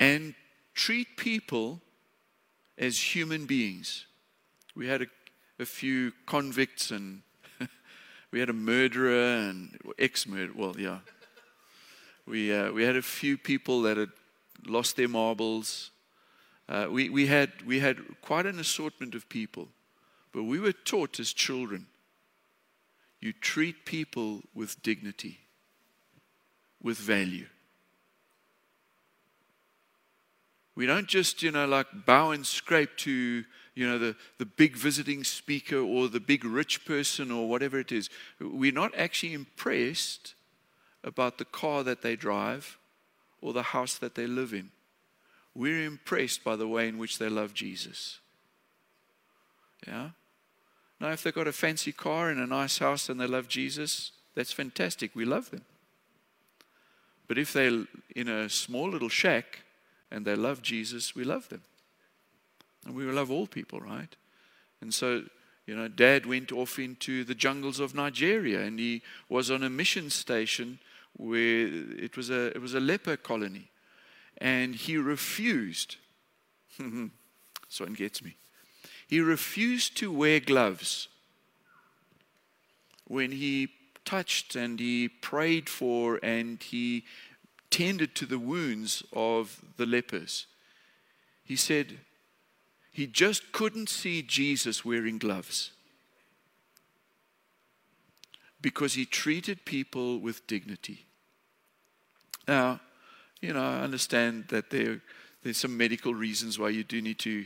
And 0.00 0.34
treat 0.74 1.16
people 1.16 1.80
as 2.78 3.14
human 3.14 3.46
beings. 3.46 4.06
We 4.74 4.88
had 4.88 5.02
a, 5.02 5.06
a 5.58 5.64
few 5.64 6.12
convicts 6.26 6.90
and 6.90 7.22
we 8.30 8.40
had 8.40 8.48
a 8.48 8.54
murderer 8.54 9.36
and 9.36 9.78
ex 9.98 10.26
murderer. 10.26 10.54
Well, 10.56 10.74
yeah. 10.78 10.98
We, 12.26 12.52
uh, 12.52 12.72
we 12.72 12.82
had 12.84 12.96
a 12.96 13.02
few 13.02 13.36
people 13.36 13.82
that 13.82 13.96
had 13.96 14.10
lost 14.66 14.96
their 14.96 15.08
marbles. 15.08 15.90
Uh, 16.68 16.86
we, 16.90 17.08
we, 17.08 17.26
had, 17.26 17.52
we 17.66 17.80
had 17.80 17.98
quite 18.22 18.46
an 18.46 18.58
assortment 18.58 19.14
of 19.14 19.28
people, 19.28 19.68
but 20.32 20.44
we 20.44 20.58
were 20.58 20.72
taught 20.72 21.20
as 21.20 21.32
children 21.32 21.86
you 23.24 23.32
treat 23.32 23.86
people 23.86 24.42
with 24.54 24.82
dignity, 24.82 25.38
with 26.82 26.98
value. 26.98 27.46
We 30.76 30.86
don't 30.86 31.06
just, 31.06 31.42
you 31.42 31.50
know, 31.50 31.66
like 31.66 31.86
bow 32.04 32.32
and 32.32 32.44
scrape 32.44 32.96
to, 32.98 33.44
you 33.74 33.86
know, 33.86 33.98
the, 33.98 34.16
the 34.38 34.46
big 34.46 34.76
visiting 34.76 35.22
speaker 35.22 35.78
or 35.78 36.08
the 36.08 36.20
big 36.20 36.44
rich 36.44 36.84
person 36.84 37.30
or 37.30 37.48
whatever 37.48 37.78
it 37.78 37.92
is. 37.92 38.10
We're 38.40 38.72
not 38.72 38.94
actually 38.96 39.34
impressed 39.34 40.34
about 41.04 41.38
the 41.38 41.44
car 41.44 41.84
that 41.84 42.02
they 42.02 42.16
drive 42.16 42.78
or 43.40 43.52
the 43.52 43.62
house 43.62 43.98
that 43.98 44.14
they 44.14 44.26
live 44.26 44.52
in. 44.52 44.70
We're 45.54 45.84
impressed 45.84 46.42
by 46.42 46.56
the 46.56 46.66
way 46.66 46.88
in 46.88 46.98
which 46.98 47.18
they 47.18 47.28
love 47.28 47.54
Jesus. 47.54 48.18
Yeah? 49.86 50.10
Now, 51.00 51.10
if 51.10 51.22
they've 51.22 51.34
got 51.34 51.46
a 51.46 51.52
fancy 51.52 51.92
car 51.92 52.30
and 52.30 52.40
a 52.40 52.46
nice 52.46 52.78
house 52.78 53.08
and 53.08 53.20
they 53.20 53.26
love 53.26 53.46
Jesus, 53.46 54.12
that's 54.34 54.52
fantastic. 54.52 55.14
We 55.14 55.24
love 55.24 55.50
them. 55.50 55.64
But 57.28 57.38
if 57.38 57.52
they're 57.52 57.84
in 58.16 58.28
a 58.28 58.48
small 58.48 58.90
little 58.90 59.08
shack 59.08 59.63
and 60.14 60.24
they 60.24 60.36
love 60.36 60.62
Jesus, 60.62 61.16
we 61.16 61.24
love 61.24 61.48
them. 61.48 61.62
And 62.86 62.94
we 62.94 63.04
love 63.04 63.32
all 63.32 63.48
people, 63.48 63.80
right? 63.80 64.14
And 64.80 64.94
so, 64.94 65.24
you 65.66 65.74
know, 65.74 65.88
dad 65.88 66.24
went 66.24 66.52
off 66.52 66.78
into 66.78 67.24
the 67.24 67.34
jungles 67.34 67.80
of 67.80 67.96
Nigeria 67.96 68.60
and 68.60 68.78
he 68.78 69.02
was 69.28 69.50
on 69.50 69.64
a 69.64 69.68
mission 69.68 70.10
station 70.10 70.78
where 71.16 71.66
it 71.66 72.16
was 72.16 72.30
a, 72.30 72.46
it 72.54 72.62
was 72.62 72.74
a 72.74 72.80
leper 72.80 73.16
colony. 73.16 73.72
And 74.38 74.76
he 74.76 74.96
refused. 74.96 75.96
this 76.78 77.80
one 77.80 77.94
gets 77.94 78.22
me. 78.22 78.36
He 79.08 79.18
refused 79.18 79.96
to 79.96 80.12
wear 80.12 80.38
gloves 80.38 81.08
when 83.08 83.32
he 83.32 83.68
touched 84.04 84.54
and 84.54 84.78
he 84.78 85.08
prayed 85.08 85.68
for 85.68 86.20
and 86.22 86.62
he 86.62 87.04
tended 87.74 88.14
to 88.14 88.24
the 88.24 88.38
wounds 88.38 89.02
of 89.12 89.60
the 89.78 89.84
lepers. 89.84 90.46
He 91.42 91.56
said 91.56 91.98
he 92.92 93.08
just 93.08 93.50
couldn't 93.50 93.88
see 93.88 94.22
Jesus 94.22 94.84
wearing 94.84 95.18
gloves 95.18 95.72
because 98.60 98.94
he 98.94 99.04
treated 99.04 99.64
people 99.64 100.20
with 100.20 100.46
dignity. 100.46 101.04
Now, 102.46 102.80
you 103.40 103.52
know, 103.52 103.64
I 103.64 103.80
understand 103.80 104.44
that 104.50 104.70
there, 104.70 105.00
there's 105.42 105.56
some 105.56 105.76
medical 105.76 106.14
reasons 106.14 106.60
why 106.60 106.68
you 106.68 106.84
do 106.84 107.02
need 107.02 107.18
to 107.20 107.44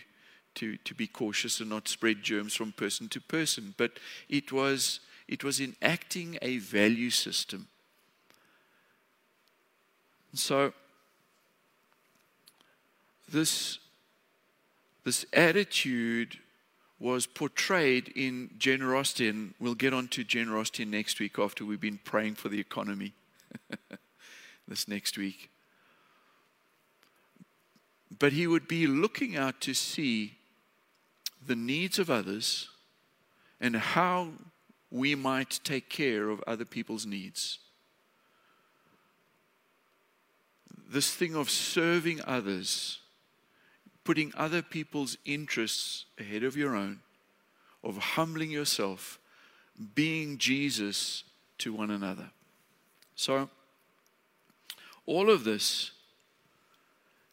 to, 0.57 0.77
to 0.79 0.95
be 0.95 1.07
cautious 1.07 1.61
and 1.61 1.71
not 1.71 1.87
spread 1.87 2.23
germs 2.23 2.55
from 2.55 2.73
person 2.73 3.09
to 3.11 3.21
person. 3.21 3.75
But 3.77 3.93
it 4.29 4.51
was, 4.51 4.99
it 5.29 5.45
was 5.45 5.61
enacting 5.61 6.37
a 6.43 6.59
value 6.59 7.11
system. 7.11 7.69
So, 10.35 10.73
this, 13.31 13.79
this 15.05 15.25
attitude 15.33 16.39
was 17.01 17.27
portrayed 17.27 18.09
in 18.09 18.51
generosity, 18.59 19.29
and 19.29 19.55
we'll 19.61 19.75
get 19.75 19.95
on 19.95 20.09
to 20.09 20.25
generosity 20.25 20.85
next 20.85 21.21
week 21.21 21.39
after 21.39 21.65
we've 21.65 21.81
been 21.81 22.01
praying 22.05 22.35
for 22.35 22.49
the 22.49 22.59
economy 22.59 23.13
this 24.69 24.89
next 24.89 25.17
week. 25.17 25.51
But 28.19 28.33
he 28.33 28.47
would 28.47 28.67
be 28.67 28.87
looking 28.87 29.37
out 29.37 29.61
to 29.63 29.75
see 29.75 30.39
the 31.47 31.55
needs 31.55 31.99
of 31.99 32.11
others 32.11 32.69
and 33.61 33.77
how 33.77 34.31
we 34.91 35.15
might 35.15 35.61
take 35.63 35.89
care 35.89 36.31
of 36.31 36.43
other 36.47 36.65
people's 36.65 37.07
needs. 37.07 37.59
This 40.89 41.15
thing 41.15 41.37
of 41.37 41.51
serving 41.51 42.21
others, 42.27 43.01
putting 44.05 44.33
other 44.37 44.63
people's 44.63 45.19
interests 45.27 46.07
ahead 46.19 46.43
of 46.43 46.57
your 46.57 46.75
own, 46.75 47.01
of 47.85 47.99
humbling 47.99 48.51
yourself, 48.51 49.19
being 49.95 50.39
Jesus 50.39 51.25
to 51.59 51.75
one 51.75 51.91
another. 51.91 52.31
So, 53.15 53.51
all 55.05 55.31
of 55.31 55.45
this 55.45 55.91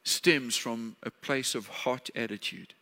stems 0.03 0.55
from 0.57 0.97
a 1.01 1.09
place 1.09 1.55
of 1.55 1.67
hot 1.67 2.09
attitude. 2.15 2.73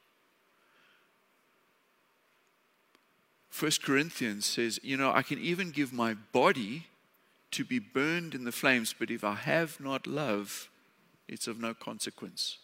First 3.49 3.83
Corinthians 3.83 4.47
says, 4.47 4.79
you 4.81 4.97
know, 4.97 5.11
I 5.11 5.21
can 5.21 5.39
even 5.39 5.69
give 5.69 5.93
my 5.93 6.15
body 6.15 6.87
to 7.53 7.63
be 7.63 7.79
burned 7.79 8.35
in 8.35 8.43
the 8.43 8.51
flames, 8.51 8.93
but 8.97 9.09
if 9.09 9.23
I 9.23 9.35
have 9.35 9.79
not 9.79 10.05
love, 10.05 10.69
it's 11.27 11.47
of 11.47 11.59
no 11.59 11.73
consequence. 11.73 12.57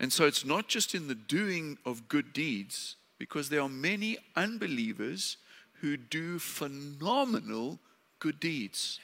And 0.00 0.12
so 0.12 0.26
it's 0.26 0.44
not 0.44 0.68
just 0.68 0.94
in 0.94 1.08
the 1.08 1.14
doing 1.14 1.78
of 1.86 2.08
good 2.08 2.32
deeds, 2.32 2.96
because 3.18 3.48
there 3.48 3.60
are 3.60 3.68
many 3.68 4.18
unbelievers 4.34 5.36
who 5.80 5.96
do 5.96 6.38
phenomenal 6.38 7.78
good 8.18 8.40
deeds. 8.40 9.00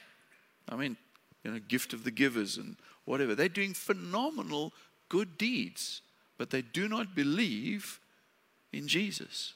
I 0.67 0.75
mean, 0.75 0.97
you 1.43 1.51
know, 1.51 1.59
gift 1.59 1.93
of 1.93 2.03
the 2.03 2.11
givers 2.11 2.57
and 2.57 2.75
whatever. 3.05 3.35
They're 3.35 3.49
doing 3.49 3.73
phenomenal 3.73 4.73
good 5.09 5.37
deeds, 5.37 6.01
but 6.37 6.49
they 6.49 6.61
do 6.61 6.87
not 6.87 7.15
believe 7.15 7.99
in 8.73 8.87
Jesus. 8.87 9.53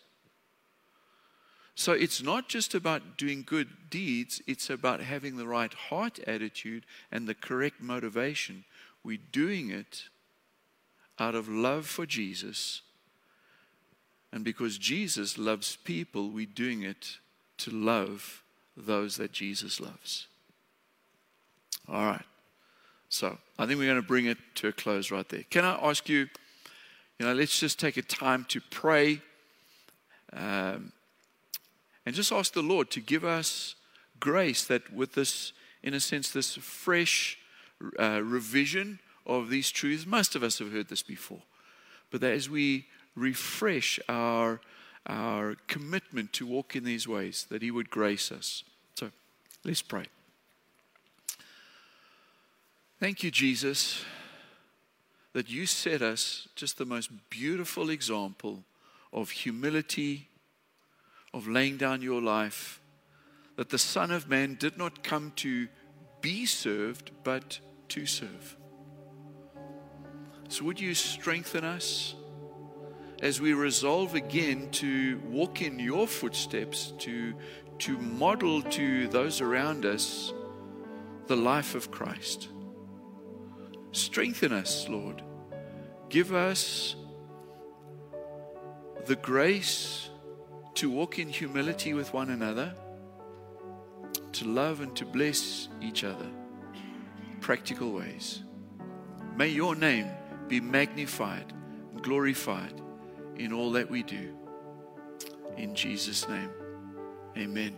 So 1.75 1.91
it's 1.91 2.23
not 2.23 2.47
just 2.47 2.73
about 2.73 3.17
doing 3.17 3.43
good 3.45 3.67
deeds, 3.89 4.41
it's 4.47 4.69
about 4.69 5.01
having 5.01 5.35
the 5.35 5.47
right 5.47 5.73
heart 5.73 6.19
attitude 6.25 6.85
and 7.11 7.27
the 7.27 7.35
correct 7.35 7.81
motivation. 7.81 8.63
We're 9.03 9.19
doing 9.31 9.71
it 9.71 10.05
out 11.19 11.35
of 11.35 11.49
love 11.49 11.85
for 11.85 12.05
Jesus. 12.05 12.81
And 14.31 14.43
because 14.43 14.77
Jesus 14.77 15.37
loves 15.37 15.75
people, 15.75 16.29
we're 16.29 16.45
doing 16.45 16.83
it 16.83 17.17
to 17.57 17.71
love 17.71 18.43
those 18.77 19.17
that 19.17 19.33
Jesus 19.33 19.79
loves. 19.79 20.27
All 21.89 22.05
right. 22.05 22.25
So 23.09 23.37
I 23.59 23.65
think 23.65 23.79
we're 23.79 23.85
going 23.85 24.01
to 24.01 24.07
bring 24.07 24.25
it 24.25 24.37
to 24.55 24.69
a 24.69 24.73
close 24.73 25.11
right 25.11 25.27
there. 25.27 25.43
Can 25.49 25.63
I 25.63 25.75
ask 25.75 26.09
you, 26.09 26.27
you 27.19 27.25
know, 27.25 27.33
let's 27.33 27.59
just 27.59 27.79
take 27.79 27.97
a 27.97 28.01
time 28.01 28.45
to 28.49 28.59
pray. 28.71 29.21
Um, 30.33 30.91
and 32.05 32.15
just 32.15 32.31
ask 32.31 32.53
the 32.53 32.61
Lord 32.61 32.91
to 32.91 33.01
give 33.01 33.25
us 33.25 33.75
grace 34.19 34.63
that 34.65 34.93
with 34.93 35.13
this, 35.13 35.53
in 35.83 35.93
a 35.93 35.99
sense, 35.99 36.31
this 36.31 36.55
fresh 36.55 37.37
uh, 37.99 38.21
revision 38.23 38.99
of 39.25 39.49
these 39.49 39.71
truths, 39.71 40.05
most 40.05 40.35
of 40.35 40.43
us 40.43 40.59
have 40.59 40.71
heard 40.71 40.87
this 40.87 41.01
before, 41.01 41.41
but 42.11 42.21
that 42.21 42.33
as 42.33 42.49
we 42.49 42.85
refresh 43.15 43.99
our, 44.07 44.61
our 45.07 45.55
commitment 45.67 46.31
to 46.33 46.45
walk 46.45 46.75
in 46.75 46.83
these 46.83 47.07
ways, 47.07 47.47
that 47.49 47.61
He 47.61 47.71
would 47.71 47.89
grace 47.89 48.31
us. 48.31 48.63
So 48.95 49.11
let's 49.63 49.81
pray. 49.81 50.05
Thank 52.99 53.23
you, 53.23 53.31
Jesus, 53.31 54.05
that 55.33 55.49
you 55.49 55.65
set 55.65 56.01
us 56.01 56.47
just 56.55 56.77
the 56.77 56.85
most 56.85 57.09
beautiful 57.29 57.89
example 57.89 58.63
of 59.11 59.31
humility 59.31 60.29
of 61.35 61.49
laying 61.49 61.75
down 61.75 62.01
your 62.01 62.21
life, 62.21 62.79
that 63.57 63.69
the 63.69 63.77
Son 63.77 64.09
of 64.09 64.29
Man 64.29 64.55
did 64.57 64.77
not 64.77 65.03
come 65.03 65.33
to 65.35 65.67
be 66.21 66.45
served, 66.45 67.11
but 67.25 67.59
to 67.89 68.05
serve. 68.05 68.55
So, 70.47 70.63
would 70.63 70.79
you 70.79 70.93
strengthen 70.93 71.65
us 71.65 72.15
as 73.21 73.41
we 73.41 73.53
resolve 73.53 74.15
again 74.15 74.69
to 74.71 75.19
walk 75.25 75.61
in 75.61 75.77
your 75.77 76.07
footsteps, 76.07 76.93
to, 76.99 77.33
to 77.79 77.97
model 77.97 78.61
to 78.61 79.09
those 79.09 79.41
around 79.41 79.85
us 79.85 80.33
the 81.27 81.35
life 81.35 81.75
of 81.75 81.91
Christ? 81.91 82.47
Strengthen 83.91 84.53
us, 84.53 84.87
Lord. 84.87 85.21
Give 86.07 86.33
us 86.33 86.95
the 89.05 89.17
grace 89.17 90.09
to 90.75 90.89
walk 90.89 91.19
in 91.19 91.29
humility 91.29 91.93
with 91.93 92.13
one 92.13 92.29
another, 92.29 92.73
to 94.33 94.45
love 94.45 94.81
and 94.81 94.95
to 94.95 95.05
bless 95.05 95.69
each 95.81 96.03
other. 96.03 96.27
Practical 97.39 97.93
ways. 97.93 98.43
May 99.35 99.47
your 99.47 99.75
name 99.75 100.07
be 100.47 100.59
magnified 100.59 101.53
and 101.91 102.01
glorified 102.01 102.81
in 103.37 103.53
all 103.53 103.71
that 103.71 103.89
we 103.89 104.03
do. 104.03 104.35
In 105.57 105.73
Jesus' 105.73 106.27
name, 106.27 106.49
amen. 107.37 107.77